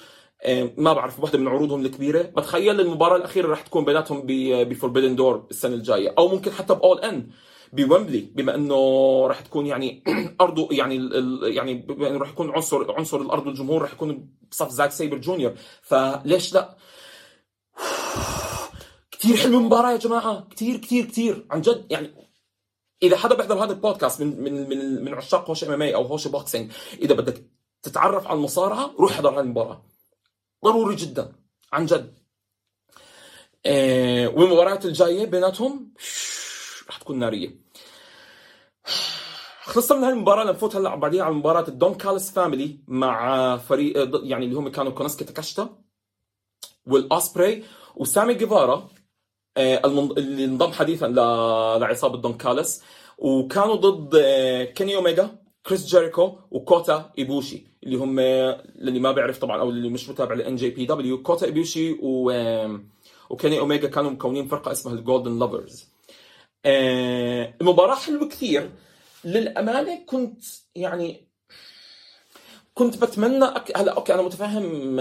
[0.77, 2.21] ما بعرف واحدة من عروضهم الكبيرة.
[2.21, 6.13] بتخيل المباراة الأخيرة رح تكون بيناتهم ب Forbidden Door السنة الجاية.
[6.17, 7.29] أو ممكن حتى ب All In
[7.73, 10.03] بويمبلي بما إنه رح تكون يعني
[10.41, 11.09] أرضه يعني
[11.43, 15.53] يعني يعني رح يكون عنصر عنصر الأرض والجمهور رح يكون بصف زاك سيبر جونيور.
[15.81, 16.77] فليش لا؟
[19.11, 20.47] كثير حلوة المباراه يا جماعة.
[20.55, 22.27] كثير كثير كثير عن جد يعني
[23.03, 26.71] إذا حدا بيحضر هذا البودكاست من من من من عشاق هوش MMA أو هوش Boxing
[27.01, 27.43] إذا بدك
[27.83, 29.86] تتعرف على المصارعة روح احضر هذه المباراة.
[30.65, 31.35] ضروري جدا
[31.73, 32.17] عن جد.
[33.65, 35.93] آه والمباريات الجاية بيناتهم
[36.89, 37.67] رح تكون نارية.
[39.63, 44.45] خلصنا من هاي المباراة لنفوت هلأ بعدين على مباراة الدون كالس فاميلي مع فريق يعني
[44.45, 45.69] اللي هم كانوا كونسكي تاكاشتا
[46.85, 47.63] والأسبري
[47.95, 48.89] وسامي جيفارا
[49.57, 49.81] آه،
[50.17, 51.05] اللي انضم حديثا
[51.79, 52.83] لعصابة دون كالس
[53.17, 57.67] وكانوا ضد آه، كيني اوميجا كريس جيريكو وكوتا إيبوشي.
[57.87, 61.45] اللي هم اللي ما بيعرف طبعا أو اللي مش متابع لأن جي بي دبليو كوتا
[61.45, 62.31] ايبوشي و
[63.29, 65.85] وكيني اوميجا كانوا مكونين فرقة اسمها ال Golden Lovers
[66.65, 68.71] المباراة حلوة كثير.
[69.23, 70.43] للأمانة كنت
[70.75, 71.27] يعني
[72.73, 73.77] كنت بتمنى أك...
[73.77, 74.95] هلا أوكي أنا متفهم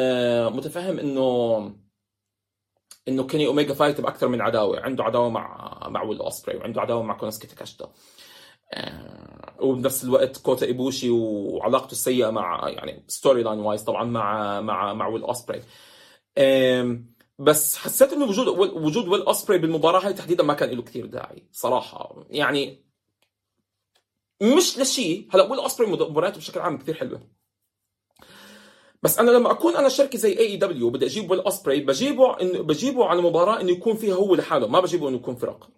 [0.57, 1.73] متفهم إنه
[3.09, 7.03] إنه كيني اوميجا فايت بأكثر من عداوة عنده عداوة مع مع ويل أوسبري وعنده عداوة
[7.03, 7.85] مع كونسكي تاكاشتا.
[7.85, 7.91] آه،
[9.61, 15.23] وبنفس الوقت كوتا إيبوشي وعلاقته السيئة مع يعني storyline wise طبعا مع مع مع ويل
[15.23, 15.63] اوسبري
[17.39, 21.47] بس حسيت إنه وجود وجود ويل اوسبري بالمباراة هاي تحديدا ما كان له كثير داعي
[21.53, 22.27] صراحة.
[22.31, 22.85] يعني
[24.43, 25.29] مش لشيء.
[25.33, 27.21] هلا ويل اوسبري مبارياته بشكل عام كثير حلوة.
[29.03, 32.63] بس أنا لما أكون أنا شركة زي اي دبليو بدي أجيب ويل اوسبري بجيبه انه
[32.63, 35.69] بجيبه على مباراة إنه يكون فيها هو لحاله ما بجيبه إنه يكون فرق.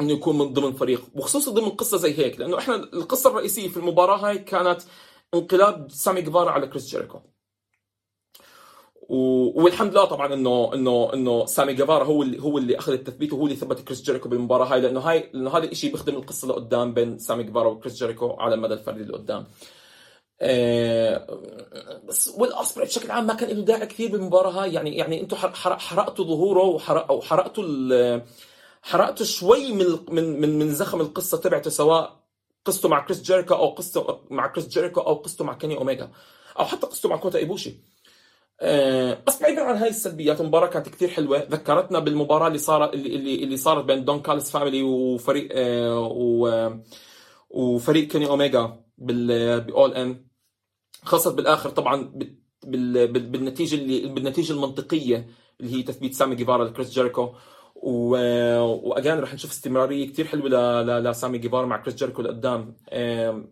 [0.00, 3.76] انه يكون من ضمن فريق وخصوصا ضمن قصة زي هيك لأنه إحنا القصة الرئيسية في
[3.76, 4.82] المباراة هاي كانت
[5.34, 7.18] انقلاب سامي جيفارا على كريس جيريكو.
[9.08, 13.44] والحمد لله طبعا إنه إنه إنه سامي جيفارا هو اللي هو اللي أخذ التثبيت وهو
[13.44, 17.18] اللي ثبت كريس جيريكو بالمباراة هاي لأنه هاي لأنه هذا الشيء بيخدم القصة لقدام بين
[17.18, 19.46] سامي جيفارا وكريس جيريكو على المدى الفردي لقدام.
[20.40, 21.40] آه
[22.08, 25.36] بس ويل اوسبري بشكل عام ما كان له داعي كثير بالمباراة هاي يعني يعني أنتم
[25.36, 27.64] حرقتوا ظهوره وحرق أو حرقتوا
[28.84, 29.86] حرقتوا شوي من
[30.40, 32.24] من من, زخم القصة تبعته سواء
[32.64, 36.10] قصته مع كريس جيريكو أو قصته مع كريس جيريكو أو قصته مع كيني اوميجا
[36.58, 37.74] أو حتى قصته مع كوتا إيبوشي.
[38.60, 41.38] آه، بس بعيدا عن هاي السلبيات المباراه كانت كثير حلوة.
[41.50, 46.80] ذكرتنا بالمباراة اللي صارت اللي اللي صارت بين Don Callis Family وفريق آه،
[47.50, 50.26] وفريق كيني اوميجا ب All In
[51.02, 52.12] خلصت بالآخر طبعا
[52.64, 55.28] بالنتيجة اللي بالنتيجة المنطقية
[55.60, 57.32] اللي هي تثبيت سامي جيفارا لكريس جيريكو
[57.84, 62.76] و again رح نشوف استمرارية كثير حلوة لسامي جيفارا مع كريس جيريكو لقدام.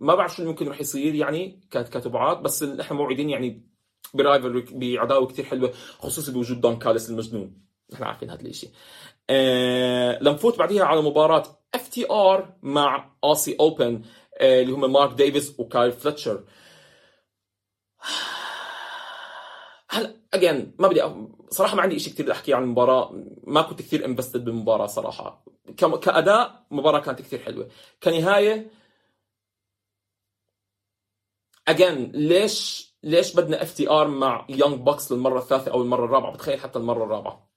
[0.01, 3.71] ما بعرف شو ممكن رح يصير يعني كتبعات بس إحنا موعدين يعني
[4.15, 7.63] برايفل بعداوة كثير حلوة خصوصا بوجود دون كاليس المجنون.
[7.93, 8.71] نحن عارفين هذا الشيء
[10.23, 11.43] لنفوت بعديها على مباراة
[11.75, 14.03] FTR مع Aussie Open
[14.39, 16.45] آه اللي هم مارك ديفيس وكايل فلتشر
[19.93, 21.03] هلا again ما بدي
[21.51, 23.25] صراحة ما عندي شيء كثير احكي عن المباراة.
[23.45, 25.45] ما كنت كثير انبستد بالمباراة صراحة.
[25.77, 27.69] كأداء مباراه كانت كثير حلوة.
[28.03, 28.71] كنهاية
[31.69, 36.79] again ليش ليش بدنا FTR مع Young Bucks للمرة الثالثة أو المرة الرابعة؟ بتخيل حتى
[36.79, 37.51] المرة الرابعة.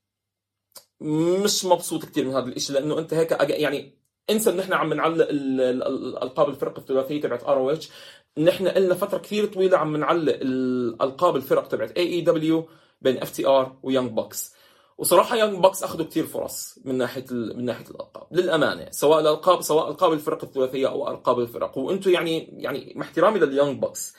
[1.01, 5.27] مش مبسوط كثير من هذا الشيء لأنه أنت هيك يعني انسى إن إحنا عم نعلق
[5.29, 7.89] الألقاب الفرق الثلاثية تبعت ROH.
[8.37, 12.69] نحن قلنا فترة كثير طويلة عم نعلق الألقاب الفرق تبعت AEW
[13.01, 14.55] بين FTR و Young Bucks
[14.97, 18.27] وصراحة Young Bucks أخذوا كثير فرص من ناحية من ناحية الألقاب.
[18.31, 21.77] للأمانة سواء الالقاب سواء ألقاب الفرق الثلاثية أو ألقاب الفرق.
[21.77, 24.15] وأنتم يعني يعني مع احترامي لل Young Bucks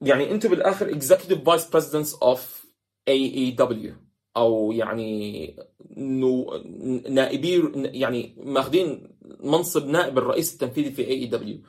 [0.00, 2.66] يعني أنتم بالآخر executive vice presidents of
[3.08, 3.94] AEW
[4.36, 5.56] أو يعني
[5.96, 6.62] نو
[7.08, 11.60] نائبي يعني ماخذين منصب نائب الرئيس التنفيذي في AEW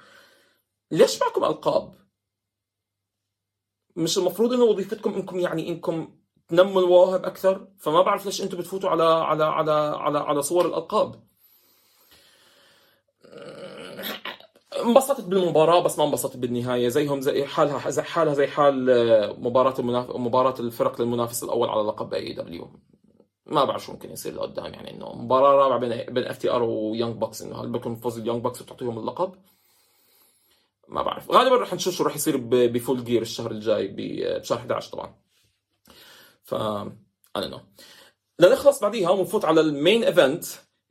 [0.95, 1.95] ليش معكم ألقاب؟
[3.95, 6.15] مش المفروض إنه وظيفتكم إنكم يعني إنكم
[6.47, 11.23] تنموا المواهب أكثر فما بعرف ليش أنتم بتفوتوا على على على على على صور الألقاب
[14.85, 19.73] انبسطت بالمباراة بس ما انبسطت بالنهاية زيهم زي حالها زي حالها زي حال آه، مباراة
[19.79, 20.09] المناف...
[20.09, 22.69] مباراة الفرق للمنافس الأول على لقب AEW
[23.45, 27.15] ما بعرف شو ممكن يصير لقدام يعني إنه مباراة رابعة بين بين FTR و Young
[27.15, 29.35] Bucks إنه هل بكون فوز ال Young Bucks وتعطيهم اللقب؟
[30.87, 31.31] ما بعرف.
[31.31, 35.15] غالبا رح نشوف شو رح يصير ب Full Gear الشهر الجاي بشهر 11 طبعا.
[36.43, 36.53] ف
[37.35, 37.59] I know
[38.39, 40.45] لنخلص بعديها ونفوت على ال main event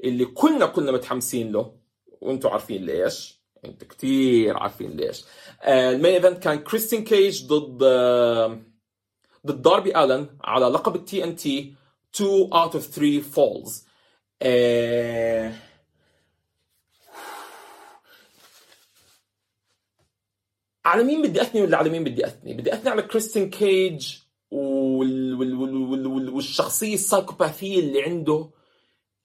[0.04, 1.76] اللي كلنا كلنا متحمسين له.
[2.06, 3.40] وأنتم عارفين ليش.
[3.64, 5.24] أنتوا كثير عارفين ليش.
[5.62, 8.60] آه، ال main event كان كريستين كيج ضد آه،
[9.46, 11.74] ضد داربي آلن على لقب ال TNT.
[12.14, 13.86] 2 out of 3 falls
[20.84, 24.18] على مين بدي أثني ولا على مين بدي أثني؟ بدي أثني على كريستين كيج
[24.50, 25.34] وال...
[25.34, 25.54] وال...
[25.54, 26.06] وال...
[26.06, 26.28] وال...
[26.28, 28.50] والشخصية السايكوباثية اللي عنده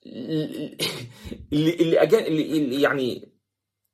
[0.06, 0.78] اللي
[1.52, 3.32] اللي, اللي, اللي يعني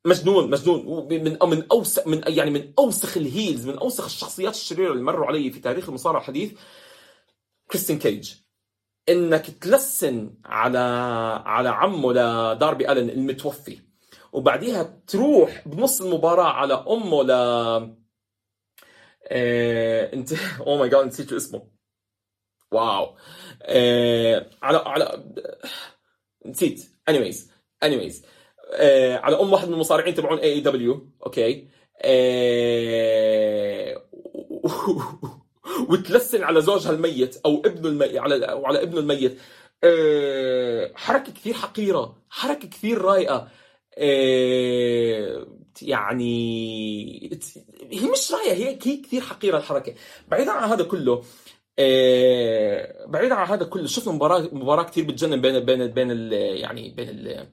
[0.05, 4.91] مجنون مجنون من من أوسخ من يعني من أوسخ ال heels من أوسخ الشخصيات الشريرة
[4.91, 6.53] اللي مروا علي في تاريخ المصارعة الحديث
[7.71, 8.33] كريستين كيج
[9.09, 10.79] إنك تلسن على
[11.45, 13.79] على عمه لداربي ألن المتوفي
[14.35, 17.31] وبعديها تروح بنص المباراة على امه ل
[19.27, 20.13] آه...
[20.13, 20.33] انت
[20.67, 21.67] oh my God نسيت اسمه
[22.71, 23.15] wow
[23.61, 24.49] آه...
[24.61, 25.23] على على
[26.45, 27.51] نسيت anyways
[27.83, 28.25] anyways
[28.73, 29.17] آه...
[29.17, 31.67] على أم واحد من المصارعين تبعون اي اي دبليو أوكي.
[35.89, 39.39] وتلسن على زوجها الميت أو ابنه الميت على وعلى ابنه الميت.
[40.95, 43.49] حركة كثير حقيرة حركة كثير رايقه.
[45.81, 47.39] يعني
[47.91, 49.95] هي مش راية هي هي كثير حقيرة الحركة
[50.27, 51.23] بعيدا عن هذا كله
[51.79, 53.05] آه...
[53.05, 56.31] بعيدا عن هذا كله شفنا مباراة مباراة كثير بتجنن بين بين بين.
[56.33, 57.47] يعني بين ال...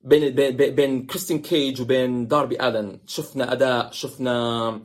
[0.00, 4.80] بين بين بين كريستين كيج وبين داربي الن شفنا أداء شفنا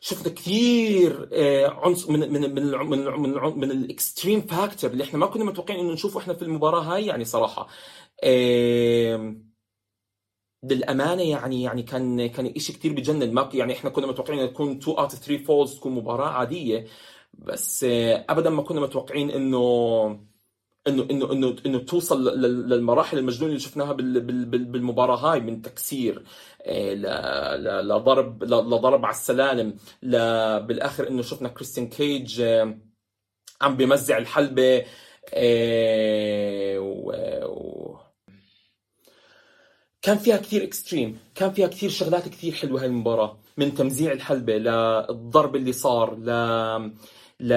[0.00, 1.28] شفنا كثير
[1.84, 5.80] عنصر من من من من من, من ال extreme factor اللي إحنا ما كنا متوقعين
[5.80, 7.68] إنه نشوفه إحنا في المباراة هاي يعني صراحة
[10.64, 13.34] للامانه يعني يعني كان كان شيء كثير بجنن.
[13.34, 16.86] ما يعني إحنا كنا متوقعين تكون 2 out 3 falls تكون مباراة عادية
[17.34, 17.84] بس
[18.28, 20.28] ابدا ما كنا متوقعين إنه
[20.86, 26.22] إنه إنه إنه إنه توصل للمراحل المجنونة اللي شفناها بالمباراة هاي من تكسير
[27.82, 29.74] لضرب لضرب على السلالم
[30.66, 32.42] بالآخر إنه شفنا كريستيان كيج
[33.60, 34.84] عم بمزع الحلبة
[40.08, 43.38] كان فيها كثير extreme كان فيها كثير شغلات كثير حلوة هاي المباراة.
[43.56, 46.30] من تمزيع الحلبة للضرب اللي صار ل
[47.40, 47.52] ل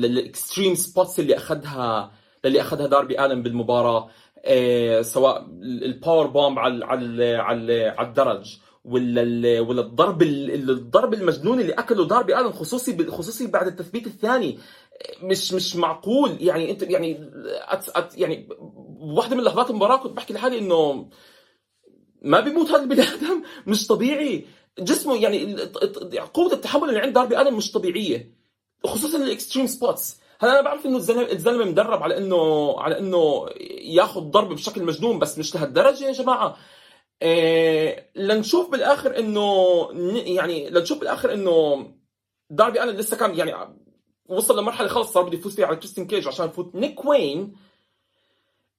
[0.00, 2.12] لل extreme spots اللي أخذها
[2.44, 4.08] اللي أخذها داربي آلن بالمباراة
[4.44, 11.72] إيه سواء ال power bomb على على, على الدرج ولا ولا الضرب الضرب المجنون اللي
[11.72, 14.58] أكله داربي آلن خصوصي خصوصي بعد التثبيت الثاني.
[15.22, 16.36] مش مش معقول.
[16.40, 18.48] يعني انت يعني at at يعني
[19.00, 21.08] واحدة من لحظات المباراه كنت بحكي لحالي إنه
[22.22, 24.46] ما بيموت هذا البني آدم مش طبيعي.
[24.78, 25.56] جسمه يعني
[26.34, 28.34] قوة التحمل اللي عند داربي الن مش طبيعية
[28.84, 33.46] خصوصا ال extreme spots هلا أنا بعرف إنه الزلمة مدرب على إنه على إنه
[33.80, 36.56] ياخذ ضرب بشكل مجنون بس مش لهالدرجة يا جماعة.
[37.22, 41.86] إيه لنشوف بالآخر إنه يعني لنشوف بالآخر إنه
[42.50, 43.52] داربي الن لسه كان يعني
[44.30, 47.56] وصل لمرحلة خلص صار بده يفوز فيها على كريستيان كيج عشان يفوت نيك وين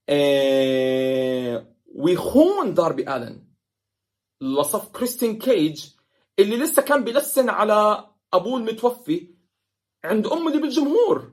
[0.09, 3.43] إيه ويخون داربي آلن
[4.41, 5.85] لصف كريستيان كيج
[6.39, 9.27] اللي لسه كان بيلسن على أبوه المتوفي
[10.03, 11.31] عند أمه اللي بالجمهور.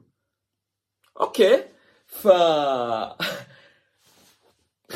[1.20, 1.64] أوكي
[2.06, 2.28] ف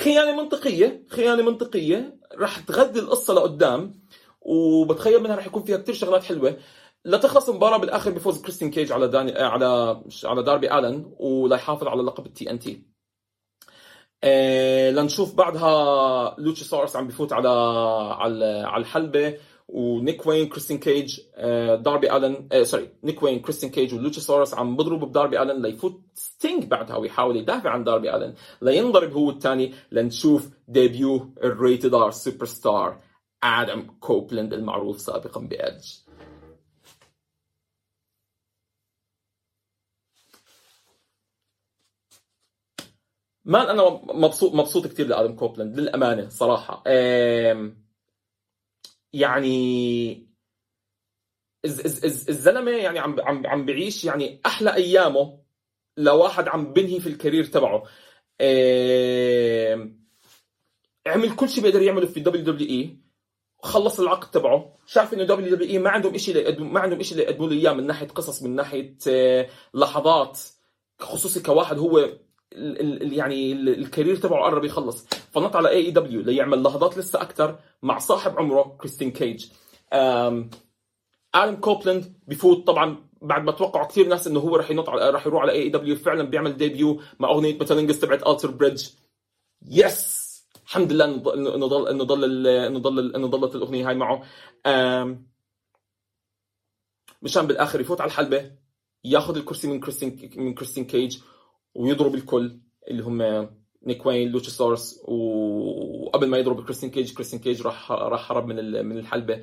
[0.03, 2.19] خيانة منطقية خيانة منطقية.
[2.35, 4.03] راح تغذي القصة لقدام
[4.41, 6.23] وبتخيل منها راح يكون فيها كثير شغلات
[7.07, 12.03] حلوة لتخلص المباراة بالآخر بفوز كريستيان كيج على داني على على داربي آلن وليحافظ على
[12.03, 12.83] لقب ال TNT.
[14.25, 17.49] آه لنشوف بعدها لوتشاسورس عم بفوت على
[18.19, 19.39] على على الحلبة
[19.69, 24.77] ونيك وين كريستيان كيج آه داربي آلن آه sorry نيك وين كريستيان كيج ولوتشاسورس عم
[24.77, 28.35] بضربوا بداربي آلن ليفوت ستينج بعدها ويحاول يدافع عن داربي آلن.
[28.63, 29.75] لينضرب هو الثاني.
[29.93, 32.99] لنشوف debut ال Rated R Superstar
[33.45, 35.85] آدم كوبلاند المعروف سابقا بإدج.
[43.45, 46.83] man أنا مبسوط مبسوط كثير لآدم كوبلاند للأمانة صراحة.
[49.13, 50.33] يعني
[51.65, 55.39] الزلمة يعني عم عم عم بعيش يعني أحلى أيامه
[55.97, 57.83] لواحد عم بنهي في ال career تبعه.
[61.07, 62.99] عمل كل شيء بيقدر يعمله في WWE
[63.63, 64.79] خلص العقد تبعه.
[64.87, 68.43] شاف إنه WWE ما عندهم شيء ما عندهم شيء يقدموا له إياه من ناحية قصص
[68.43, 70.41] من ناحية آه، لحظات
[71.01, 72.09] خصوصي كواحد هو
[72.57, 75.07] ال يعني ال career تبعه قرب يخلص.
[75.33, 79.47] فنط على AEW ليعمل لحظات لسه أكثر مع صاحب عمره كريستيان كيج
[81.35, 85.27] آدم كوبلاند بفوت طبعا بعد ما توقعوا كثير ناس إنه هو رح ينط على رح
[85.27, 88.89] يروح على AEW فعلا بيعمل debut مع أغنية Metalingus تبعت Alter Bridge
[89.69, 90.23] yes
[90.67, 94.23] الحمد لله انه ضل إنه ضل إنه ضل إنه ضلت الأغنية هاي معه.
[97.23, 98.51] مشان بالآخر يفوت على الحلبة
[99.05, 101.19] ياخذ الكرسي من كريستيان من كريستيان كيج
[101.75, 102.59] ويضرب الكل
[102.91, 103.49] اللي هم
[103.87, 108.99] نيك وين لوتشاسورس وقبل ما يضرب كريستيان كيج كريستيان كيج راح راح هرب من من
[108.99, 109.43] الحلبة.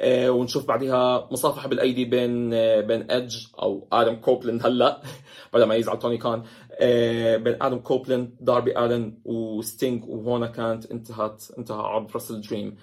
[0.00, 5.02] آه، ونشوف بعدها مصافحة بالأيدي بين آه، بين إدج أو آدم كوبلند هلأ
[5.54, 6.42] بدل ما يزعل توني كان.
[6.72, 12.76] آه، بين آدم كوبلند داربي الن وستينج وهون كانت انتهت انتهى عرض WrestleDream.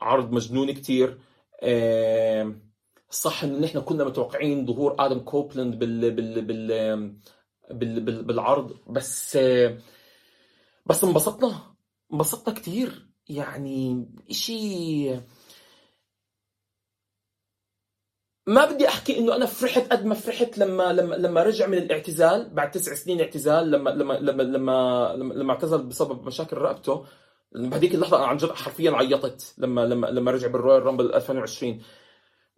[0.00, 1.18] عرض مجنون كتير.
[3.10, 7.14] صح انه نحن كنا متوقعين ظهور آدم كوبلند بال بال بال
[7.70, 8.76] بالعرض.
[8.86, 9.38] بس
[10.86, 11.74] بس انبسطنا.
[12.12, 13.10] انبسطنا كتير.
[13.28, 15.10] يعني إشي
[18.46, 22.50] ما بدي أحكي إنه أنا فرحت قد ما فرحت لما لما لما رجع من الاعتزال
[22.54, 27.06] بعد تسع سنين اعتزال لما لما لما لما, لما اعتزل بسبب مشاكل رقبته.
[27.54, 31.82] بهذيك اللحظة أنا عن جد حرفيا عيطت لما لما لما رجع بال Royal Rumble 2020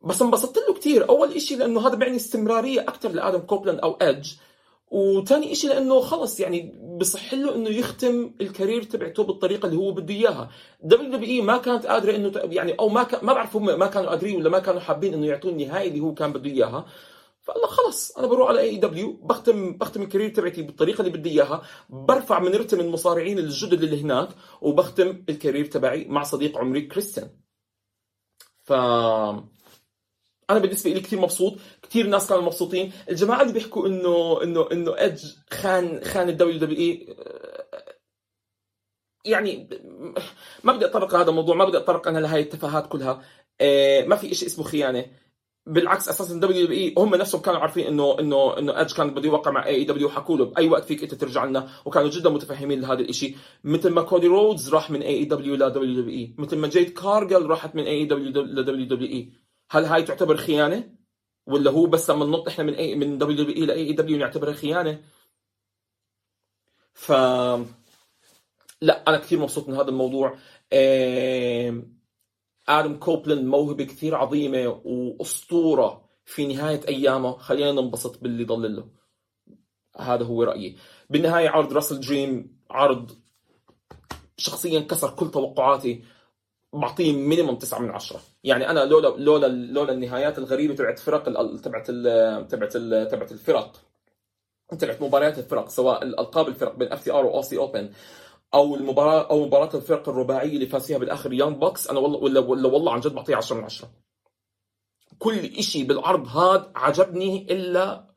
[0.05, 4.33] بس انبسطت له كثير أول شيء لأنه هذا بيعني استمرارية أكثر لآدم كوبلاند أو إدج.
[4.93, 9.93] وثاني شيء لأنه خلص يعني بصح له إنه يختم ال career تبعته بالطريقة اللي هو
[9.93, 10.51] بده إياها.
[10.83, 14.51] WWE ما كانت قادرة إنه يعني أو ما ما بعرف هم ما كانوا قادرين ولا
[14.51, 16.87] ما كانوا حابين إنه يعطوه النهايه اللي هو كان بده إياها.
[17.43, 21.63] فقال خلص أنا بروح على AEW بختم بختم ال career تبعتي بالطريقة اللي بدي إياها.
[21.91, 24.29] برفع من رتم المصارعين الجدد اللي هناك
[24.61, 27.31] وبختم ال career تبعي مع صديق عمري كريستيان.
[28.65, 28.73] ف
[30.51, 31.59] أنا بالنسبة لي كثير مبسوط.
[31.93, 32.93] كثير ناس كانوا مبسوطين.
[33.11, 37.17] الجماعة اللي بيحكوا إنه إنه إنه إدج خان خان ال WWE
[39.25, 39.69] يعني
[40.65, 43.23] ما بدي اتطرق لهذا الموضوع ما بدي اتطرق أنا لهي التفاهات كلها.
[43.61, 45.07] آه، ما في شيء اسمه خيانة.
[45.67, 49.67] بالعكس أساسا WWE هم نفسهم كانوا عارفين إنه إنه إنه إدج كان بده يوقع مع
[49.67, 53.91] AEW حكوا له بأي وقت فيك أنت ترجع لنا وكانوا جدا متفهمين لهذا الشيء مثل
[53.91, 57.75] ما كودي رودز راح من اي دبليو لدبليو دبليو إي مثل ما جيد كارجيل راحت
[57.75, 59.33] من اي دبليو لدبليو دبليو إي.
[59.71, 61.02] هل هاي تعتبر خيانة؟
[61.47, 64.19] ولا هو بس لما ننط إحنا من اي من دبليو دبليو اي لاي اي دبليو
[64.19, 65.05] نعتبرها خيانة؟
[66.95, 67.13] ف
[68.81, 70.39] لا أنا كثير مبسوط من هذا الموضوع.
[72.69, 77.39] آدم كوبلاند موهبة كثير عظيمة وأسطورة في نهاية أيامه.
[77.39, 78.89] خلينا ننبسط باللي ضل له.
[79.97, 80.79] هذا هو رأيي.
[81.11, 83.19] بالنهاية عرض WrestleDream عرض
[84.37, 86.05] شخصيا كسر كل توقعاتي.
[86.73, 91.25] بعطيه minimum 9 من 10 يعني أنا لولا لولا لولا النهايات الغريبة تبعت فرق
[91.61, 91.87] تبعت
[92.51, 92.77] تبعت
[93.13, 93.81] تبعت الفرق.
[94.79, 97.91] تبعت مباريات الفرق سواء الألقاب الفرق بين FTR و Aussie Open
[98.55, 101.91] أو المباراه أو مباراة الفرق الرباعية اللي فاز فيها بالآخر Young Bucks.
[101.91, 103.91] أنا والله ولا, ولا والله عن جد بعطيه 10 من 10
[105.19, 108.15] كل شيء بالعرض هذا عجبني إلا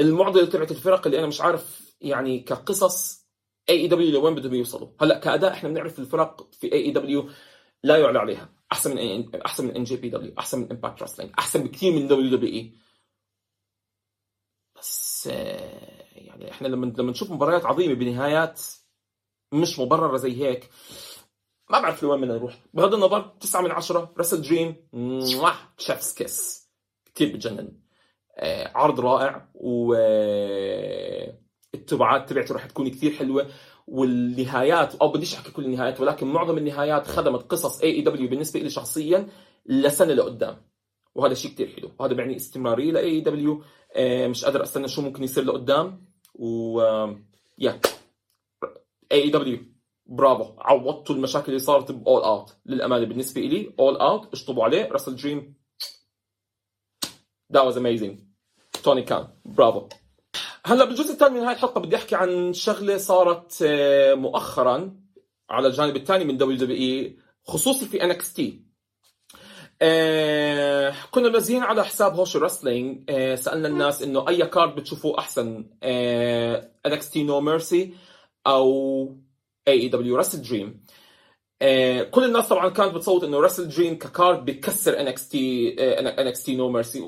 [0.00, 3.26] المعضلة تبعت الفرق اللي أنا مش عارف يعني كقصص
[3.68, 4.88] AEW لوين بدهم يوصلوا.
[5.00, 7.28] هلأ كأداء إحنا بنعرف الفرق في AEW
[7.82, 8.48] لا يعلى عليها.
[8.72, 12.72] أحسن من أحسن من NJPW أحسن من Impact Wrestling أحسن بكثير من WWE.
[14.78, 18.62] بس آه، يعني إحنا لما لما نشوف مباريات عظيمة بنهايات
[19.52, 20.70] مش مبررة زي هيك
[21.70, 22.58] ما بعرف لوين بدنا نروح.
[22.74, 24.76] بغض النظر 9 من 10 WrestleDream
[25.78, 26.68] تشيفز كيس
[27.14, 27.80] كثير بتجنن.
[28.36, 31.38] آه، عرض رائع و آه،
[31.74, 33.50] التبعات تبعته رح تكون كثير حلوة.
[33.90, 39.28] والنهايات أو بديش أحكي كل النهايات ولكن معظم النهايات خدمت قصص AEW بالنسبة لي شخصيا
[39.66, 40.62] لسنة لقدام.
[41.14, 41.90] وهذا شيء كثير حلو.
[41.98, 43.62] وهذا بيعني استمرارية ل AEW
[44.28, 46.08] مش قادر أستنى شو ممكن يصير لقدام.
[46.34, 46.80] و
[47.58, 47.80] يا
[49.12, 49.58] AEW
[50.06, 50.54] برافو.
[50.58, 54.88] عوضتوا المشاكل اللي صارت ب All Out للأمانة بالنسبة لي All Out أشطبوا عليه.
[54.92, 55.54] WrestleDream
[57.52, 58.16] that was amazing.
[58.82, 59.88] Tony Khan برافو.
[60.68, 64.96] هلا بالجزء الثاني من هاي الحلقة بدي أحكي عن شغلة صارت آه، مؤخرا
[65.50, 68.62] على الجانب الثاني من WWE خصوصي في NXT.
[71.10, 77.22] كنا منزلين على حساب Hosheh Wrestling آه سألنا الناس إنه أي card بتشوفوه أحسن NXT
[77.22, 77.94] No Mercy
[78.46, 79.16] أو
[79.68, 80.84] AEW WrestleDream
[82.10, 85.68] كل الناس طبعا كانت بتصوت إنه WrestleDream ك card بيكسر NXT
[85.98, 87.00] NXT No Mercy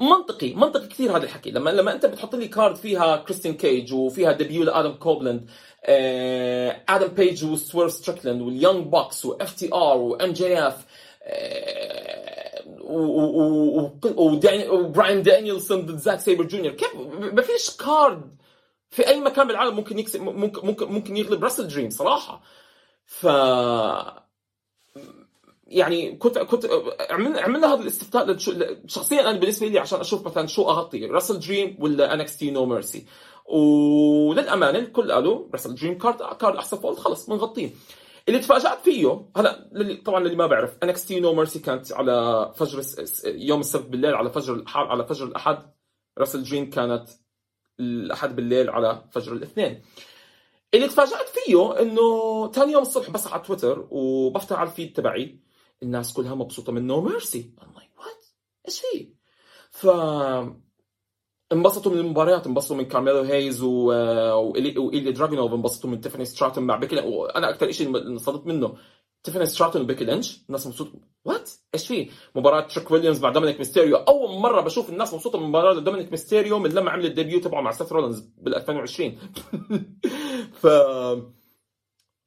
[0.00, 1.50] منطقي منطقي كثير هذا الحكي.
[1.50, 5.50] لما لما أنت بتحط لي card فيها Christian Cage وفيها debut ل Adam Copeland
[5.84, 10.86] آه Adam Page و Swerve Strickland وال Young Bucks و FTR و MJF
[14.68, 16.74] و Bryan Danielson ضد Zack Sabre Jr.
[16.74, 16.94] كيف؟
[17.32, 18.36] ما فيش card
[18.90, 22.42] في أي مكان بالعالم ممكن يكسب ممكن ممكن يغلب WrestleDream صراحة.
[23.06, 23.26] ف
[25.70, 26.70] يعني كنت كنت
[27.10, 28.36] عملنا عملنا هذا الاستفتاء
[28.86, 33.06] شخصيا أنا بالنسبة لي عشان أشوف مثلا شو أغطي WrestleDream ولا NXT No Mercy
[33.44, 37.70] وللأمانة الكل قالوا WrestleDream card card أحسن فولد خلص بنغطيه
[38.28, 39.68] اللي تفاجأت فيه هلا
[40.04, 42.82] طبعا اللي ما بعرف NXT No Mercy كانت على فجر
[43.24, 45.58] يوم السبت بالليل على فجر على فجر الأحد.
[46.18, 47.08] WrestleDream كانت
[47.80, 49.82] الأحد بالليل على فجر الاثنين.
[50.74, 55.40] اللي تفاجأت فيه إنه ثاني يوم الصبح بس على تويتر وبفتح على ال feed تبعي.
[55.82, 57.54] الناس كلها مبسوطة من No Mercy
[57.98, 58.26] what
[58.68, 59.08] إيش في
[59.70, 59.86] ف
[61.52, 63.86] انبسطوا من المباريات انبسطوا من Carmelo Hayes و...
[64.32, 68.76] و Ilja Dragunov انبسطوا من Tiffany Stratton مع Becky وأنا أكثر شيء انصدمت منه
[69.24, 70.92] Tiffany Stratton و Becky Lynch الناس مبسوطه
[71.24, 73.96] what إيش في؟ مباراة Trick Williams مع Dominik Mysterio.
[73.96, 77.60] أول مرة بشوف الناس مبسوطة من مباراة Dominik Mysterio من لما عمل ال debut تبعه
[77.60, 79.18] مع Seth Rollins بال 2020
[80.60, 80.66] ف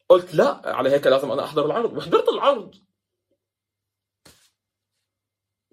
[0.09, 1.97] قلت لا على هيك لازم أنا أحضر العرض.
[1.97, 2.75] وحضرت العرض.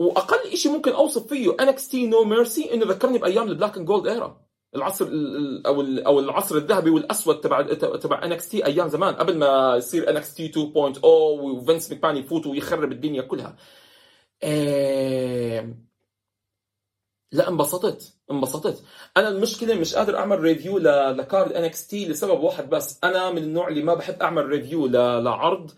[0.01, 4.07] وأقل شيء ممكن أوصف فيه NXT No Mercy إنه ذكرني بأيام ال black and gold
[4.07, 4.41] era
[4.77, 5.09] العصر
[5.67, 7.63] أو أو العصر الذهبي والأسود تبع
[7.97, 13.23] تبع NXT أيام زمان قبل ما يصير NXT 2.0 و Vince McMahon يفوت ويخرب الدنيا
[13.23, 13.57] كلها.
[17.33, 18.85] لا انبسطت انبسطت.
[19.17, 22.99] أنا المشكلة مش قادر أعمل review ل card NXT لسبب واحد بس.
[23.05, 25.71] أنا من النوع اللي ما بحب أعمل review لعرض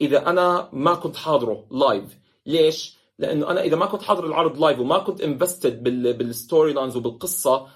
[0.00, 4.78] إذا أنا ما كنت حاضره live ليش؟ لأنه أنا إذا ما كنت حاضر العرض live
[4.78, 5.82] وما كنت invested
[6.18, 7.66] بال story lines وبالقصة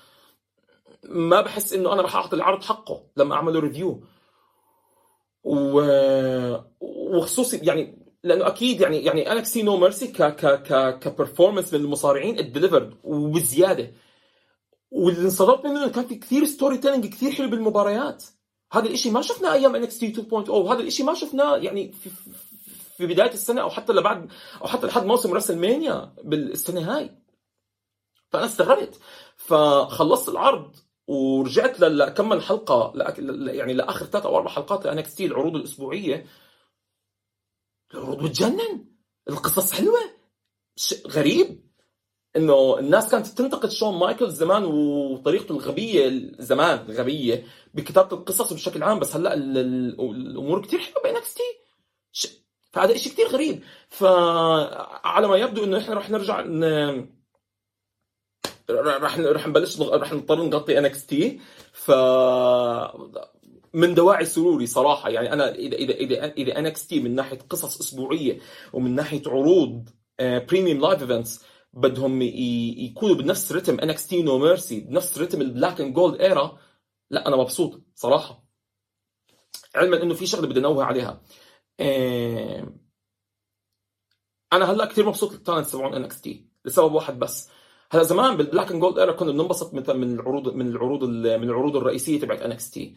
[1.04, 4.02] ما بحس إنه أنا رح اعطي العرض حقه لما اعمل له review
[5.44, 5.80] و...
[6.80, 11.80] وخصوصي يعني لأنه أكيد يعني يعني NXT No Mercy ك ك ك ك performance من
[11.80, 13.92] المصارعين it delivered وبزياده
[14.90, 18.24] واللي انصدمت منه إنه كان في كثير storytelling كثير حلو بالمباريات.
[18.72, 22.10] هذا الشيء ما شفناه أيام NXT 2.0 وهذا الشيء ما شفناه يعني في,
[22.96, 24.32] في بداية السنة أو حتى لبعد
[24.62, 27.18] أو حتى لحد موسم WrestleMania بالسنة هاي.
[28.30, 29.00] فأنا استغربت.
[29.36, 30.76] فخلصت العرض
[31.06, 32.92] ورجعت لكم حلقة
[33.50, 36.26] يعني لآخر ثلاث أو أربع حلقات ل NXT العروض الأسبوعية.
[37.94, 38.84] العروض بتجنن.
[39.28, 40.00] القصص حلوة.
[41.06, 41.66] غريب.
[42.36, 48.98] إنه الناس كانت تنتقد Shawn Michaels زمان وطريقته الغبية زمان غبية بكتابة القصص بشكل عام
[48.98, 51.42] بس هلأ الأمور كثير حلوة ب NXT
[52.76, 53.62] فهذا شيء كثير غريب.
[53.88, 56.64] فعلى ما يبدو إنه إحنا رح نرجع ن...
[58.70, 61.40] رح رح نبلش رح نضطر نغطي NXT
[61.72, 61.90] ف
[63.74, 68.38] من دواعي سروري صراحة يعني أنا اذا اذا اذا إذا NXT من ناحية قصص أسبوعية
[68.72, 69.88] ومن ناحية عروض
[70.20, 75.94] premium live events بدهم يكونوا بنفس رتم NXT No Mercy بنفس رتم ال black and
[75.94, 76.58] gold era
[77.10, 78.44] لا أنا مبسوط صراحة.
[79.74, 81.22] علما إنه في شغلة بدي أنوه عليها.
[84.52, 87.50] أنا هلا كثير مبسوط بال talents تبعون NXT لسبب واحد بس.
[87.90, 91.48] هلا زمان بال black and gold era كنا بننبسط مثلا من العروض من العروض من
[91.48, 92.96] العروض الرئيسية تبعت NXT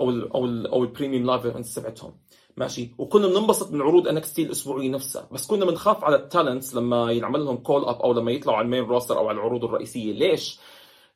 [0.00, 2.20] أو ال أو ال أو ال premium live events تبعتهم.
[2.56, 5.28] ماشي؟ وكنا بننبسط من عروض NXT الأسبوعية نفسها.
[5.32, 8.64] بس كنا بنخاف على ال talents لما ينعمل لهم call up أو لما يطلعوا على
[8.64, 10.12] ال main roster أو على العروض الرئيسية.
[10.12, 10.60] ليش؟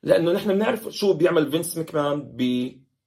[0.03, 2.35] لأنه نحن بنعرف شو بيعمل فينس مكمان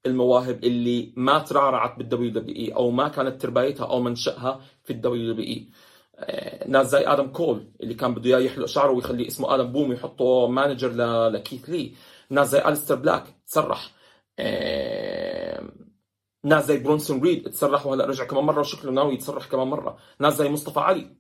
[0.04, 5.70] بالمواهب اللي ما ترعرعت بال WWE أو ما كانت ترباية أو منشأها في ال WWE.
[6.66, 10.46] ناس زي آدم كول اللي كان بده إياه يحلق شعره ويخليه اسمه آدم بوم ويحطه
[10.46, 10.92] manager
[11.28, 11.94] لكيث لي.
[12.30, 13.90] ناس زي أليستر بلاك تسرح
[16.44, 19.98] ناس زي برونسون ريد تسرح وهلا رجع كمان مرة وشكله ناوي يتسرح كمان مرة.
[20.20, 21.16] ناس زي مصطفى علي.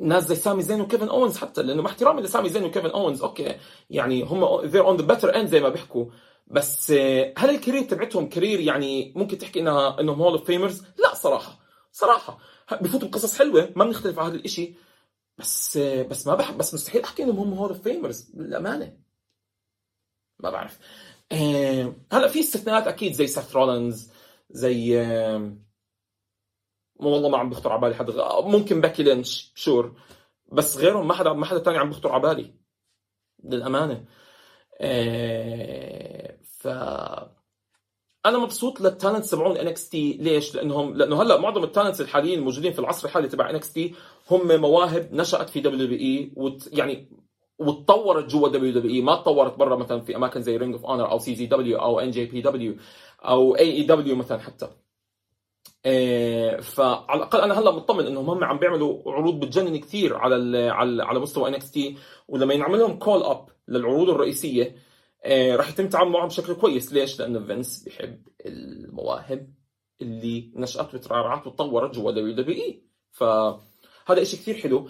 [0.00, 3.56] ناس زي سامي زين وكيفن اونز حتى لأنه مع احترامي لسامي زين وكيفن اونز أوكي.
[3.90, 6.06] يعني هم they're on the better end زي ما بيحكوا.
[6.46, 6.90] بس
[7.38, 11.58] هل ال career تبعتهم career يعني ممكن تحكي إنها إنهم hall of famers؟ لا صراحة.
[11.92, 12.38] صراحة.
[12.80, 14.74] بفوتوا بقصص حلوة ما بنختلف على هذا الشيء
[15.38, 18.96] بس بس ما بحب بس مستحيل أحكي إنهم هم hall of famers للأمانة.
[20.40, 20.78] ما بعرف.
[21.32, 24.10] آه هلا في استثناءات أكيد زي سيث رولينز
[24.50, 25.56] زي آه
[27.02, 29.94] والله ما عم بخطر على بالي حدا ممكن بيكي لينش sure.
[30.52, 32.54] بس غيرهم ما حدا ما حدا ثاني عم بخطر على بالي.
[33.44, 34.04] للأمانة.
[34.80, 36.68] آه ف
[38.26, 40.12] أنا مبسوط لل talents تبعون NXT.
[40.12, 43.94] ليش؟ لانهم لأنه هلأ معظم ال talents الحاليين الموجودين في العصر الحالي تبع NXT
[44.30, 46.32] هم مواهب نشأت في WWE
[46.72, 47.08] يعني
[47.58, 49.02] وتطورت جوا WWE.
[49.02, 52.76] ما تطورت برا مثلا في أماكن زي Ring of Honor أو CZW أو NJPW
[53.20, 54.68] أو AEW مثلا حتى.
[56.62, 61.20] فعلى الأقل أنا هلأ مطمن إنهم هم عم بيعملوا عروض بتجنن كثير على على على
[61.20, 61.96] مستوى NXT
[62.28, 64.76] ولما ينعمل لهم call up للعروض الرئيسية
[65.24, 66.92] إيه راح يتم التعامل معهم بشكل كويس.
[66.92, 69.54] ليش؟ لأنه فينس بيحب المواهب
[70.02, 74.88] اللي نشأت وترعرعت وتطورت جوا WWE فهذا شيء كثير حلو.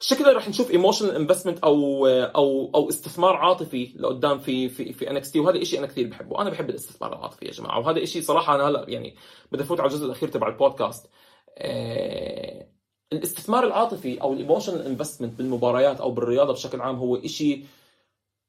[0.00, 5.40] شكله رح نشوف emotional investment أو أو أو استثمار عاطفي لقدام في في في NXT
[5.40, 6.42] وهذا الشيء أنا كثير بحبه.
[6.42, 9.16] أنا بحب الاستثمار العاطفي يا جماعة وهذا الشيء صراحة أنا هلا يعني
[9.52, 11.10] بدي أفوت على الجزء الأخير تبع البودكاست.
[11.58, 12.68] آه
[13.12, 17.66] الاستثمار العاطفي أو ال emotional investment بالمباريات أو بالرياضة بشكل عام هو شيء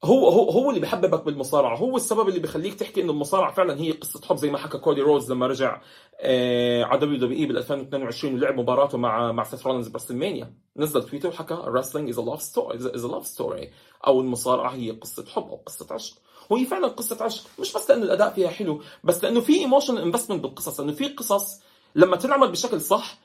[0.04, 1.76] هو هو هو اللي بحببك بالمصارعة.
[1.76, 5.00] هو السبب اللي بخليك تحكي إنه المصارعة فعلا هي قصة حب زي ما حكى كودي
[5.00, 5.80] رودز لما رجع
[6.20, 11.28] آه على WWE بال 2022 ولعب مباراته مع مع سيث رولينز ب WrestleMania نزل تويتر
[11.28, 13.66] وحكى wrestling is a love story is a love story.
[14.06, 16.16] أو المصارعة هي قصة حب أو قصة عشق.
[16.50, 17.44] وهي فعلا قصة عشق.
[17.60, 20.80] مش بس لأنه الأداء فيها حلو بس لأنه في emotional investment بالقصص.
[20.80, 21.60] لأنه في قصص
[21.94, 23.18] لما تنعمل بشكل صح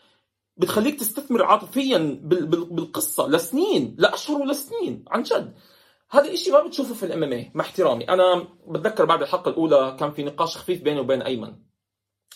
[0.57, 5.53] بتخليك تستثمر عاطفيا بالقصة لسنين لأشهر ولسنين عن جد.
[6.11, 8.09] هذا الشيء ما بتشوفه في ال MMA مع احترامي.
[8.09, 11.55] أنا بتذكر بعد الحلقة الأولى كان في نقاش خفيف بيني وبين أيمن.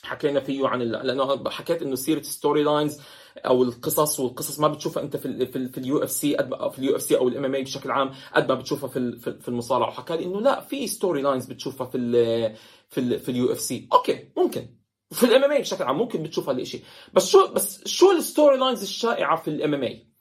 [0.04, 0.80] حكينا فيه عن.
[0.82, 3.02] لأنه حكيت إنه سيرة story lines
[3.38, 6.38] أو القصص والقصص ما بتشوفها أنت في ال في, ال UFC
[6.72, 9.88] في ال UFC أو ال MMA بشكل عام قد ما بتشوفها في في المصارعة.
[9.90, 12.56] وحكى لي إنه لا في story lines بتشوفها في ال
[12.90, 14.68] في ال في ال UFC أوكي ممكن.
[15.12, 18.58] في ال MMA بشكل عام ممكن بتشوف هذا الشيء بس شو بس شو ال story
[18.58, 20.15] lines الشائعة في ال MMA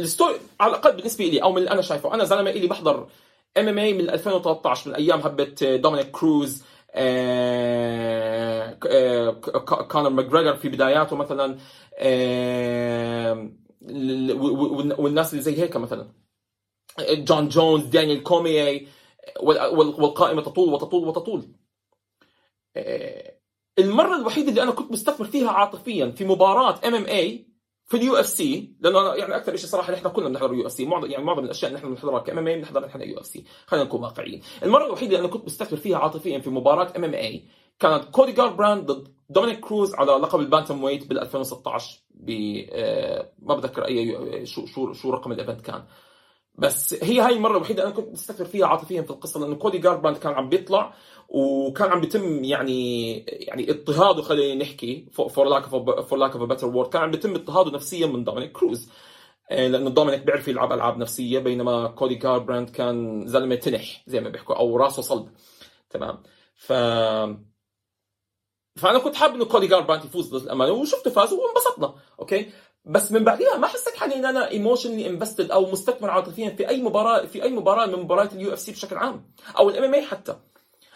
[0.00, 2.14] ال story على الأقل بالنسبة لي أو من اللي أنا شايفه.
[2.14, 3.08] أنا زلمة اللي بحضر
[3.58, 6.62] MMA من 2013 من أيام هبة دومينيك كروز
[6.98, 9.30] آه، آه،
[9.88, 11.58] كونر ماكجريجر في بداياته مثلا
[11.98, 13.50] آه،
[14.98, 16.12] والناس اللي زي هيك مثلا.
[17.00, 18.88] جون جونز دانيال كورمييه
[19.40, 21.48] والقائمة تطول وتطول وتطول.
[23.78, 27.45] المرة الوحيدة اللي أنا كنت مستثمر فيها عاطفيا في مباراة MMA
[27.86, 30.84] في ال UFC لأنه يعني أكثر شيء صراحة نحن كلنا بنحضر UFC.
[30.86, 33.44] معظم يعني معظم الأشياء اللي نحن بنحضرها ك MMA بنحضرها نحن UFC.
[33.66, 34.42] خلينا نكون واقعيين.
[34.62, 37.44] المرة الوحيدة اللي أنا كنت مستثمر فيها عاطفيا في مباراة MMA
[37.78, 42.30] كانت كودي جاربراند ضد دومينيك كروز على لقب ال bantamweight بال 2016 ب
[42.70, 45.84] آه، ما بتذكر أي شو شو شو رقم ال event كان.
[46.58, 50.16] بس هي هاي المرة الوحيدة أنا كنت مستثمر فيها عاطفيا في القصة لأنه كودي جاربراند
[50.16, 50.94] كان عم بيطلع
[51.28, 55.66] وكان عم بيتم يعني يعني اضطهاده خلينا نحكي for lack
[56.02, 58.90] for lack of better word كان عم بيتم اضطهاده نفسيا من دومينيك كروز.
[59.50, 64.28] آه، لأنه دومينيك بيعرف يلعب ألعاب نفسية بينما كودي جاربراند كان زلمة تنح زي ما
[64.28, 65.28] بيحكوا أو راسه صلب.
[65.90, 66.22] تمام.
[66.56, 66.72] ف
[68.76, 71.94] فأنا كنت حابب إنه كودي جاربراند يفوز للأمانة وشفته فاز وانبسطنا.
[72.20, 72.50] أوكي؟
[72.86, 76.82] بس من بعدها ما حسيت حالي إن أنا emotionally invested أو مستثمر عاطفيا في أي
[76.82, 79.24] مباراه في أي مباراة من مباريات ال UFC بشكل عام
[79.58, 80.36] أو ال MMA حتى.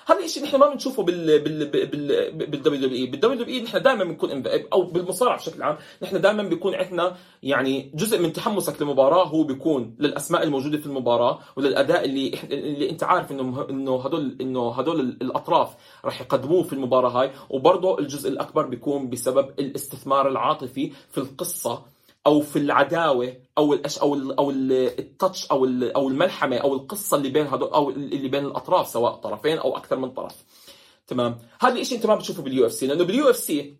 [0.07, 3.07] هذا الشيء نحن ما بنشوفه بال بال بال بالدبليو دبليو إي.
[3.07, 7.91] بالدبليو دبليو إي نحن دائما بنكون أو بالمصارعة بشكل عام نحن دائما بيكون عندنا يعني
[7.95, 13.33] جزء من تحمسك للمباراة هو بيكون للأسماء الموجودة في المباراة وللأداء اللي اللي أنت عارف
[13.33, 15.75] إنه إنه هدول إنه هدول الأطراف
[16.05, 17.31] راح يقدموه في المباراة هاي.
[17.51, 21.83] وبرضه الجزء الأكبر بيكون بسبب الاستثمار العاطفي في القصة
[22.27, 25.65] أو في العداوة أو الأش أو ال أو التاتش أو
[25.97, 29.97] أو الملحمة أو القصة اللي بين هدول أو اللي بين الأطراف سواء طرفين أو أكثر
[29.97, 30.45] من طرف.
[31.07, 33.77] تمام؟ هذا الشيء أنت ما بتشوفه بال UFC لأنه بال UFC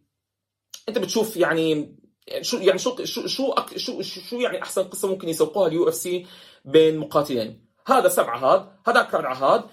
[0.89, 1.97] أنت بتشوف يعني
[2.41, 6.27] شو يعني شو شو شو شو, شو يعني أحسن قصة ممكن يسوقوها ال UFC
[6.65, 7.71] بين مقاتلين.
[7.87, 9.65] هذا سب على هذا هذاك رد عليه آه،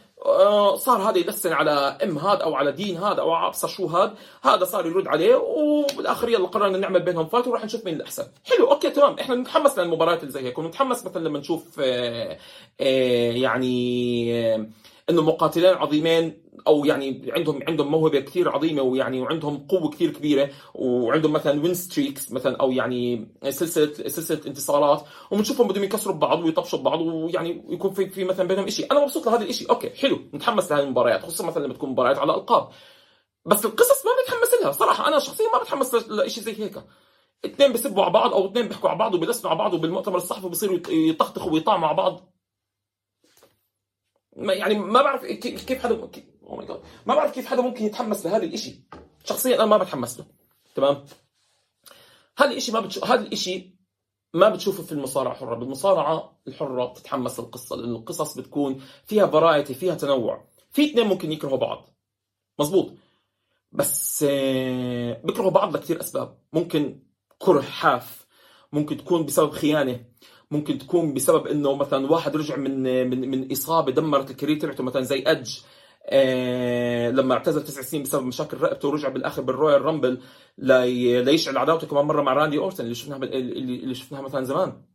[0.76, 1.72] صار هذا يلسن على
[2.04, 4.16] أم هذا أو على دين هذا أو أبصر شو هذا.
[4.44, 8.24] هذا صار يرد عليه وبالآخر يلا قررنا نعمل بينهم fight وراح نشوف مين الأحسن.
[8.46, 9.16] حلو أوكي تمام.
[9.20, 10.58] إحنا نتحمس للمباريات اللي زي هيك.
[10.58, 12.38] ونتحمس مثلا لما نشوف آه،
[12.82, 14.68] آه، يعني
[15.10, 20.50] إنه مقاتلين عظيمين أو يعني عندهم عندهم موهبة كثير عظيمة ويعني وعندهم قوة كثير كبيرة
[20.74, 26.80] وعندهم مثلا win streaks مثلا أو يعني سلسله سلسلة انتصارات وبنشوفهم بدهم يكسروا ببعض ويطبشوا
[26.80, 30.20] ببعض ويعني يكون في في مثلا بينهم شيء أنا مبسوط لهذا الشيء أوكي حلو.
[30.34, 32.70] نتحمس لهذه المباريات خصوصا مثلا لما تكون مباريات على ألقاب.
[33.46, 35.08] بس القصص ما بتحمس لها صراحة.
[35.08, 36.84] أنا شخصيا ما بتحمس لشيء زي هيك.
[37.46, 40.80] اثنين بيسبوا على بعض أو اثنين بيحكوا على بعض وبيلسنوا على بعض وبالمؤتمر الصحفي بيصيروا
[40.90, 42.34] يطخطخوا ويطعموا مع بعض.
[44.38, 46.10] يعني ما بعرف كيف حدا
[46.48, 48.80] oh my God ما بعرف كيف حدا ممكن يتحمس لهذا الشيء
[49.26, 50.26] شخصيا أنا ما بتحمس له
[50.76, 51.06] تمام؟
[52.38, 53.78] هذا الشيء ما بتشوف هذا الشيء
[54.34, 59.96] ما بتشوفه في المصارعة الحره بالمصارعة الحرة بتتحمس للقصة لأن القصص بتكون فيها variety فيها
[59.96, 60.48] تنوع.
[60.72, 61.90] في اثنين ممكن يكرهوا بعض.
[62.60, 62.94] مزبوط
[63.72, 66.38] بس آه، بيكرهوا بعض لكثير أسباب.
[66.54, 67.00] ممكن
[67.38, 68.28] كره حاف
[68.72, 70.06] ممكن تكون بسبب خيانة
[70.52, 74.84] ممكن تكون بسبب إنه مثلا واحد رجع من من من إصابة دمرت ال career تبعته
[74.84, 75.58] مثلا زي أدج.
[76.10, 80.22] آه لما اعتزل تسع سنين بسبب مشاكل رقبته ورجع بالآخر بال Royal Rumble
[80.58, 84.86] لي ليشعل عداوته كمان مرة مع راندي أورتن اللي شفناها اللي, اللي شفناها مثلا زمان.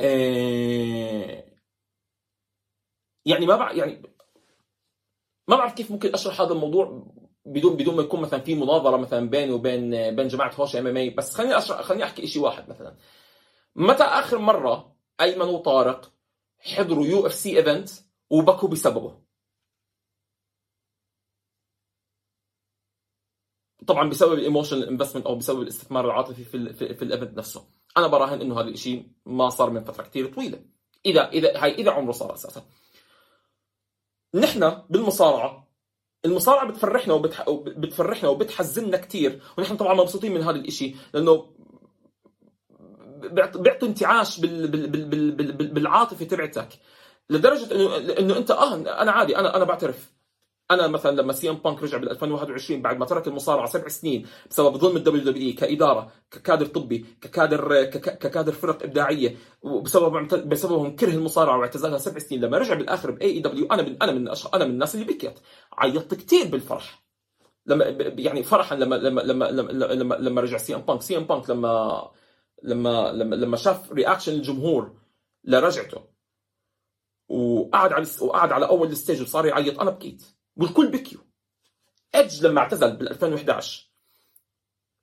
[0.00, 1.44] آه
[3.26, 4.02] يعني ما بعرف يعني
[5.48, 7.06] ما بعرف كيف ممكن أشرح هذا الموضوع
[7.46, 11.10] بدون بدون ما يكون مثلا في مناظرة مثلا بيني وبين بين جماعة هوش MMA.
[11.10, 12.96] بس خليني اشرح خليني أحكي شيء واحد مثلا.
[13.76, 16.12] متى آخر مرة أيمن وطارق
[16.60, 17.90] حضروا UFC event
[18.30, 19.27] وبكوا بسببه؟
[23.88, 27.64] طبعا بسبب ال emotional investment أو بسبب الاستثمار العاطفي في في, في ال event نفسه.
[27.96, 30.60] أنا براهن إنه هذا الشيء ما صار من فترة كثير طويلة.
[31.06, 32.62] اذا اذا هاي إذا عمره صار أساسا.
[34.34, 35.68] نحن بالمصارعة
[36.24, 37.50] المصارعة بتفرحنا وبتح...
[37.50, 41.54] بتفرحنا وبتحزننا كثير ونحن طبعا مبسوطين من هذا الشيء لأنه
[43.54, 44.68] بيعطي انتعاش بال...
[44.68, 44.86] بال...
[45.06, 45.32] بال...
[45.32, 45.68] بال...
[45.68, 46.68] بالعاطفة تبعتك.
[47.30, 50.17] لدرجة انه إنه أنت آه أنا عادي أنا أنا بعترف.
[50.70, 54.76] أنا مثلا لما CM Punk رجع بال 2021 بعد ما ترك المصارعة سبع سنين بسبب
[54.76, 61.98] ظلم ال WWE كإدارة ككادر طبي ككادر ككادر فرق إبداعية وبسبب بسببهم كره المصارعة واعتزالها
[61.98, 65.06] سبع سنين لما رجع بالآخر ب AEW أنا من أنا من أنا من الناس اللي
[65.06, 65.38] بكيت.
[65.72, 67.02] عيطت كثير بالفرح.
[67.66, 67.84] لما
[68.18, 71.02] يعني فرحا لما لما لما لما لما, لما رجع CM Punk.
[71.02, 72.10] CM Punk لما
[72.62, 74.96] لما لما لما شاف reaction الجمهور
[75.44, 76.04] لرجعته
[77.28, 80.37] وقعد على وقعد على أول ال stage وصار يعيط أنا بكيت.
[80.58, 81.22] والكل بكيوا
[82.14, 83.88] ايدج لما اعتزل بال 2011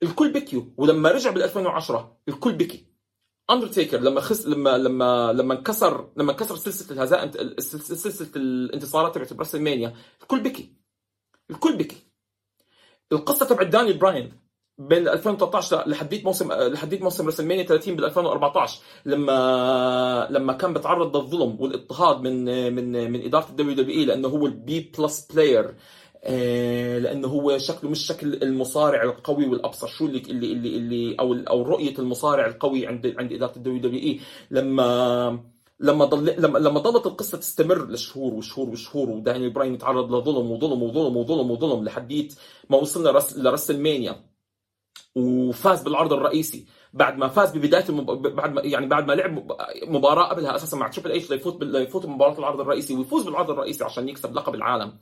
[0.04, 2.86] الكل بكيوا ولما رجع بال 2010 الكل بكي.
[3.50, 9.39] اندرتيكر لما خس لما لما لما انكسر لما انكسر سلسلة الهزائم سلسلة الانتصارات تبعت ب
[9.39, 10.76] WrestleMania الكل بكي.
[11.50, 12.08] الكل بكي.
[13.12, 14.45] القصة تبعت داني براين.
[14.78, 21.58] بين 2013 لحديت موسم لحديت موسم WrestleMania 30 بال 2014 لما لما كان بتعرض للظلم
[21.62, 25.76] والاضطهاد من من من إدارة ال WWE لأنه هو ال B plus player
[27.00, 31.62] لأنه هو شكله مش شكل المصارع القوي والأبصر شو اللي اللي اللي, اللي أو أو
[31.62, 34.20] رؤية المصارع القوي عند عند إدارة ال WWE.
[34.52, 35.40] لما
[35.80, 40.84] لما ضل لما لما ضلت القصة تستمر لشهور وشهور وشهور ودانيال براين يتعرض لظلم وظلم
[40.84, 42.36] وظلم وظلم وظلم لحديت
[42.70, 44.35] ما وصلنا ل WrestleMania
[45.16, 48.06] وفاز بالعرض الرئيسي بعد ما فاز ببداية المب...
[48.36, 49.52] بعد ما يعني بعد ما لعب
[49.88, 51.72] مباراة قبلها أساسا مع Triple H ليفوت بال...
[51.72, 55.00] ليفوت بمباراة العرض الرئيسي ويفوز بالعرض الرئيسي عشان يكسب لقب العالم.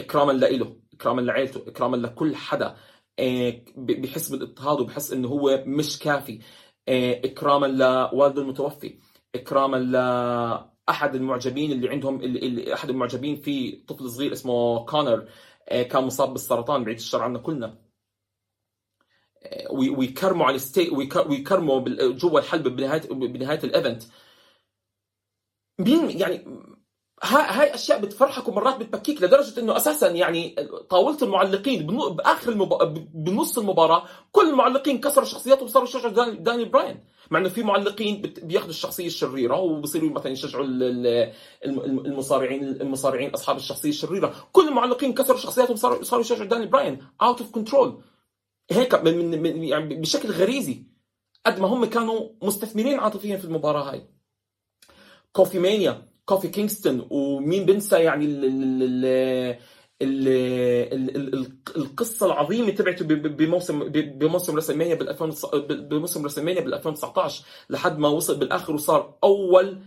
[0.00, 2.76] إكراما لإله إكراما لعيلته إكراما لكل حدا
[3.18, 6.40] آه، بحس بالاضطهاد وبحس إنه هو مش كافي.
[6.88, 8.98] آه، إكراما لوالده المتوفي
[9.34, 15.28] إكراما لأحد المعجبين اللي عندهم اللي, اللي أحد المعجبين في طفل صغير اسمه كونر.
[15.68, 17.87] آه، كان مصاب بالسرطان بعيد الشر عنا كلنا.
[19.70, 20.90] ويكرموا على ال stage
[21.28, 21.80] ويكرموا
[22.10, 24.02] جوا الحلبة بنهايه بنهاية ال event
[25.78, 26.44] مين يعني
[27.22, 30.56] هاي أشياء بتفرحك ومرات بتبكيك لدرجة إنه أساسا يعني
[30.90, 32.68] طاولة المعلقين بآخر المب...
[33.14, 37.04] بنص المباراة كل المعلقين كسروا شخصياتهم وصاروا يشجعوا داني, داني براين.
[37.30, 40.64] مع إنه في معلقين بياخذوا الشخصية الشريرة وبصيروا مثلا يشجعوا
[41.64, 44.34] المصارعين المصارعين أصحاب الشخصية الشريرة.
[44.52, 47.06] كل المعلقين كسروا شخصياتهم صاروا صاروا يشجعوا داني براين.
[47.22, 48.02] out of control
[48.70, 50.84] هيك من من يعني بشكل غريزي
[51.46, 54.08] قد ما هم كانوا مستثمرين عاطفيا في المباراة هاي.
[55.32, 59.04] KofiMania كوفي كينغستون ومين بنسى يعني ال ال
[60.02, 60.28] ال
[60.92, 65.58] ال ال القصة العظيمة تبعته بموسم بموسم WrestleMania بال 2000
[65.88, 69.78] بموسم WrestleMania بال 2019 لحد ما وصل بالآخر وصار أول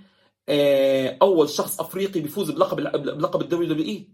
[0.49, 4.09] آه، أول شخص أفريقي بيفوز بلقب بلقب ال WWE.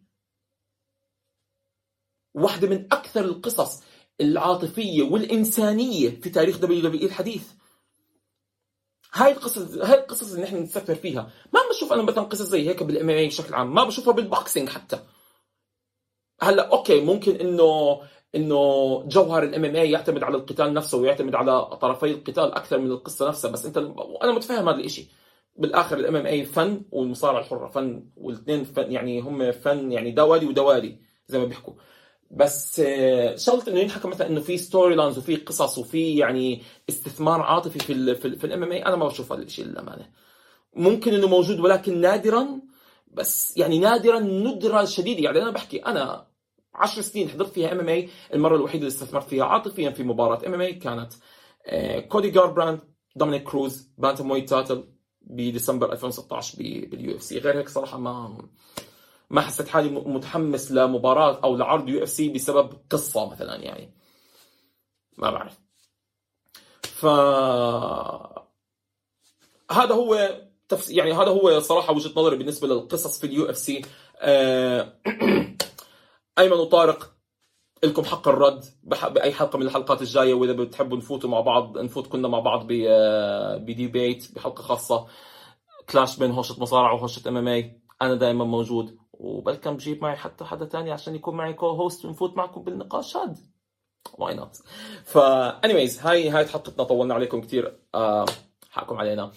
[2.35, 3.83] واحدة من أكثر القصص
[4.21, 7.51] العاطفية والإنسانية في تاريخ WW الحديث.
[9.13, 11.31] هاي القصص هاي القصص اللي نحن نتفكر فيها.
[11.53, 13.73] ما بشوف أنا مثلا قصص زي هيك بال MM بشكل عام.
[13.73, 14.99] ما بشوفها بال boxing حتى.
[16.41, 18.01] هلأ okay ممكن إنه
[18.35, 18.57] إنه
[19.07, 23.51] جوهر ال MM يعتمد على القتال نفسه ويعتمد على طرفي القتال أكثر من القصة نفسها
[23.51, 23.77] بس أنت
[24.23, 25.05] أنا متفهم هذا الشيء
[25.55, 30.97] بالآخر ال MMA فن والمصارعة الحرة فن والاثنين فن يعني هم فن يعني دوالي ودوالي
[31.27, 31.73] زي ما بيحكوا.
[32.31, 37.79] بس آه، شغلة إنه ينحكى مثلا إنه في storylines وفي قصص وفي يعني استثمار عاطفي
[37.79, 40.09] في ال في, ال MMA أنا ما بشوف هذا الشيء للأمانة.
[40.75, 42.61] ممكن إنه موجود ولكن نادرا
[43.07, 45.19] بس يعني نادرا ندرة شديدة.
[45.19, 46.27] يعني أنا بحكي أنا
[46.75, 51.13] 10 سنين حضرت فيها MMA المرة الوحيدة اللي استثمرت فيها عاطفيا في مباراة MMA كانت
[52.07, 52.79] كودي جاربراند
[53.15, 54.53] دومينيك كروز bantamweight
[55.21, 57.39] بديسمبر 2016 بال UFC.
[57.39, 58.37] غير هيك صراحة ما
[59.29, 63.93] ما حسيت حالي متحمس لمباراة أو لعرض UFC بسبب قصة مثلا يعني.
[65.17, 65.59] ما بعرف.
[66.81, 67.05] ف
[69.71, 70.91] هذا هو تفس...
[70.91, 73.81] يعني هذا هو صراحة وجهة نظري بالنسبة للقصص في ال UFC.
[74.19, 74.93] آه،
[76.39, 77.13] أيمن وطارق
[77.83, 80.33] لكم حق الرد بأي حلقة من الحلقات الجاية.
[80.33, 85.07] وإذا بتحبوا نفوتوا مع بعض نفوت كلنا مع بعض آه، ب debate بحلقة خاصة.
[85.89, 88.97] clash بين هوشة مصارعة وهوشة MMA أنا دائما موجود.
[89.19, 93.37] وبلكي بجيب معي حتى حدا تاني عشان يكون معي co-host ونفوت معكم بالنقاش هاد
[94.17, 94.57] why not
[95.03, 98.25] فا anyways هاي هاي حلقتنا طولنا عليكم كثير آه
[98.71, 99.31] حقكم علينا.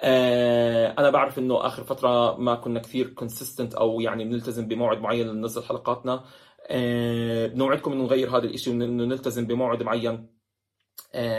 [0.00, 5.28] آه أنا بعرف إنه آخر فترة ما كنا كثير consistent أو يعني بنلتزم بموعد معين
[5.28, 6.24] لننزل حلقاتنا.
[6.68, 10.36] آه بنوعدكم إنه نغير هذا الشيء وانه نلتزم بموعد معين.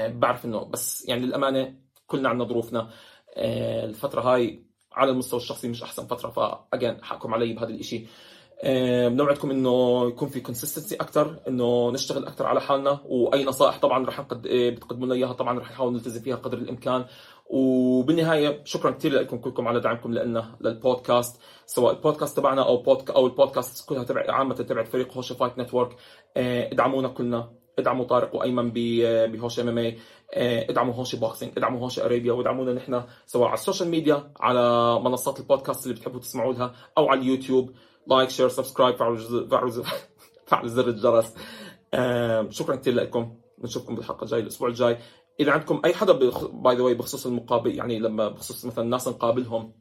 [0.07, 1.75] بعرف إنه بس يعني للأمانة
[2.07, 2.89] كلنا عندنا ظروفنا.
[3.37, 4.66] الفترة هاي
[4.97, 6.29] على المستوى الشخصي مش أحسن فترة.
[6.29, 8.07] ف again حقكم علي بهذا الشيء
[9.09, 12.99] بنوعدكم إنه يكون في consistency أكثر إنه نشتغل أكثر على حالنا.
[13.05, 17.05] وأي نصائح طبعا رح نقد بتقدموا لنا إياها طبعا رح نحاول نلتزم فيها قدر الإمكان.
[17.49, 21.41] وبالنهاية شكرا كثير لكم كلكم على دعمكم لنا للبودكاست.
[21.65, 25.95] سواء البودكاست تبعنا أو بودك أو البودكاست كلها تبع عامة تبع فريق هوشة Fight Network.
[26.37, 27.49] ادعمونا كلنا.
[27.79, 28.71] ادعموا طارق وأيمن
[29.31, 29.97] بهوشة MMA
[30.33, 35.39] ادعموا هوشة Boxing ادعموا هوشة Arabia وادعمونا نحن سواء على ال social media على منصات
[35.39, 37.71] البودكاست اللي بتحبوا تسمعوا لها أو على اليوتيوب.
[38.07, 39.17] like share subscribe فعلوا
[40.47, 41.33] فعلوا زر الجرس.
[42.49, 43.37] شكرا كثير لكم.
[43.57, 44.97] بنشوفكم بالحلقة الجاية الأسبوع الجاي.
[45.39, 49.73] إذا عندكم أي حدا by the way بخصوص المقابل يعني لما بخصوص مثلا الناس نقابلهم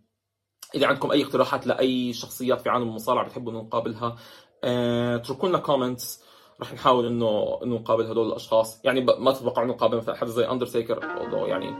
[0.75, 4.17] إذا عندكم أي اقتراحات لأي شخصيات في عالم المصارعة بتحبوا نقابلها
[4.65, 6.23] اتركوا لنا comments
[6.63, 8.81] رح نحاول إنه إنه نقابل هدول الأشخاص.
[8.85, 11.01] يعني ما تتوقع إنه نقابل مثلا حدا زي اندرتيكر
[11.33, 11.75] يعني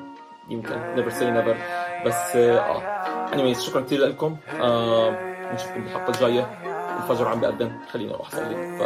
[0.49, 1.57] يمكن never say never
[2.07, 2.81] بس آه
[3.33, 4.37] اني شكرا كثير لكم.
[4.61, 5.11] آه
[5.55, 6.59] نشوفكم بالحلقة الجاية.
[6.97, 8.83] الفجر عم بيأذن خليني أروح اصلي ف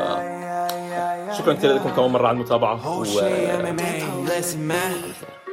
[1.38, 2.99] شكرا كثير لكم كمان مرة على المتابعة.
[2.99, 3.05] و...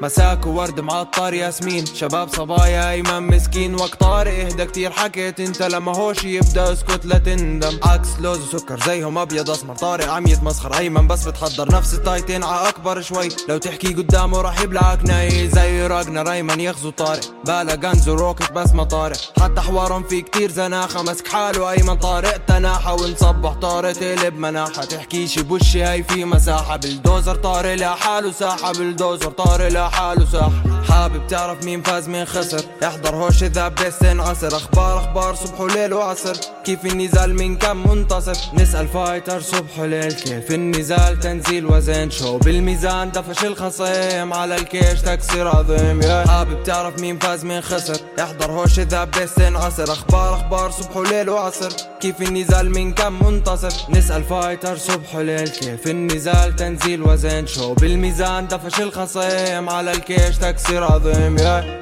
[0.01, 1.85] مساك وورد معطر ياسمين.
[1.85, 3.75] شباب صبايا ايمن مسكين.
[3.75, 4.91] وقت طارق إهدى كتير.
[4.91, 7.79] حكيت أنت لما هوش يبدأ اسكت لا تندم.
[7.83, 9.75] عكس لوز وسكر زيهم أبيض أسمر.
[9.75, 10.77] طارق عم يتمسخر.
[10.77, 12.43] أيمن بس بتحضر نفس التايتين.
[12.43, 13.29] ع أكبر شوي.
[13.49, 15.49] لو تحكي قدامه راح يبلعك ناي.
[15.49, 17.33] زي راجنا أيمن يغزو طارق.
[17.45, 19.17] بالا غنز وروكت بس ما طارق.
[19.41, 21.03] حتى حوارهم في كتير زناخة.
[21.03, 22.37] مسك حاله أيمن طارق.
[22.37, 23.91] تناحة ونصبح طارق.
[23.91, 24.85] تقلب مناحة.
[24.85, 26.77] تحكيش بوشي هاي في مساحة.
[26.77, 28.71] بالدوزر طارق لحاله ساحة.
[28.73, 30.51] بالدوزر طارق حاله صح.
[30.89, 32.61] حابب تعرف مين فاز مين خسر.
[32.83, 36.35] احضر هوش إذا بيستين عصر أخبار أخبار صبح وليل وعصر.
[36.63, 40.13] كيف النزال من كم منتصر؟ نسأل فايتر صبح وليل.
[40.13, 44.33] كيف النزال؟ تنزيل وزن شو بالميزان؟ دفش الخصيم.
[44.33, 46.01] على الكيش تكسير عظيم.
[46.01, 47.97] يا حابب تعرف مين فاز مين خسر.
[48.19, 51.69] احضر هوش إذا بيستين عصر أخبار أخبار صبح وليل وعصر.
[51.99, 55.49] كيف النزال من كم منتصر؟ نسأل فايتر صبح وليل.
[55.49, 59.69] كيف النزال؟ تنزيل وزن شو بالميزان؟ دفش الخصيم.
[59.77, 61.81] على الكيش تكسير عظيم يا.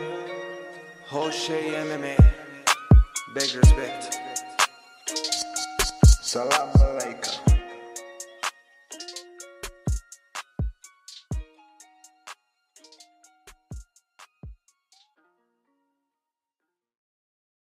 [1.09, 2.17] هوشي ام ام اي
[3.35, 4.03] big respect.
[6.33, 7.34] Salam alaikum.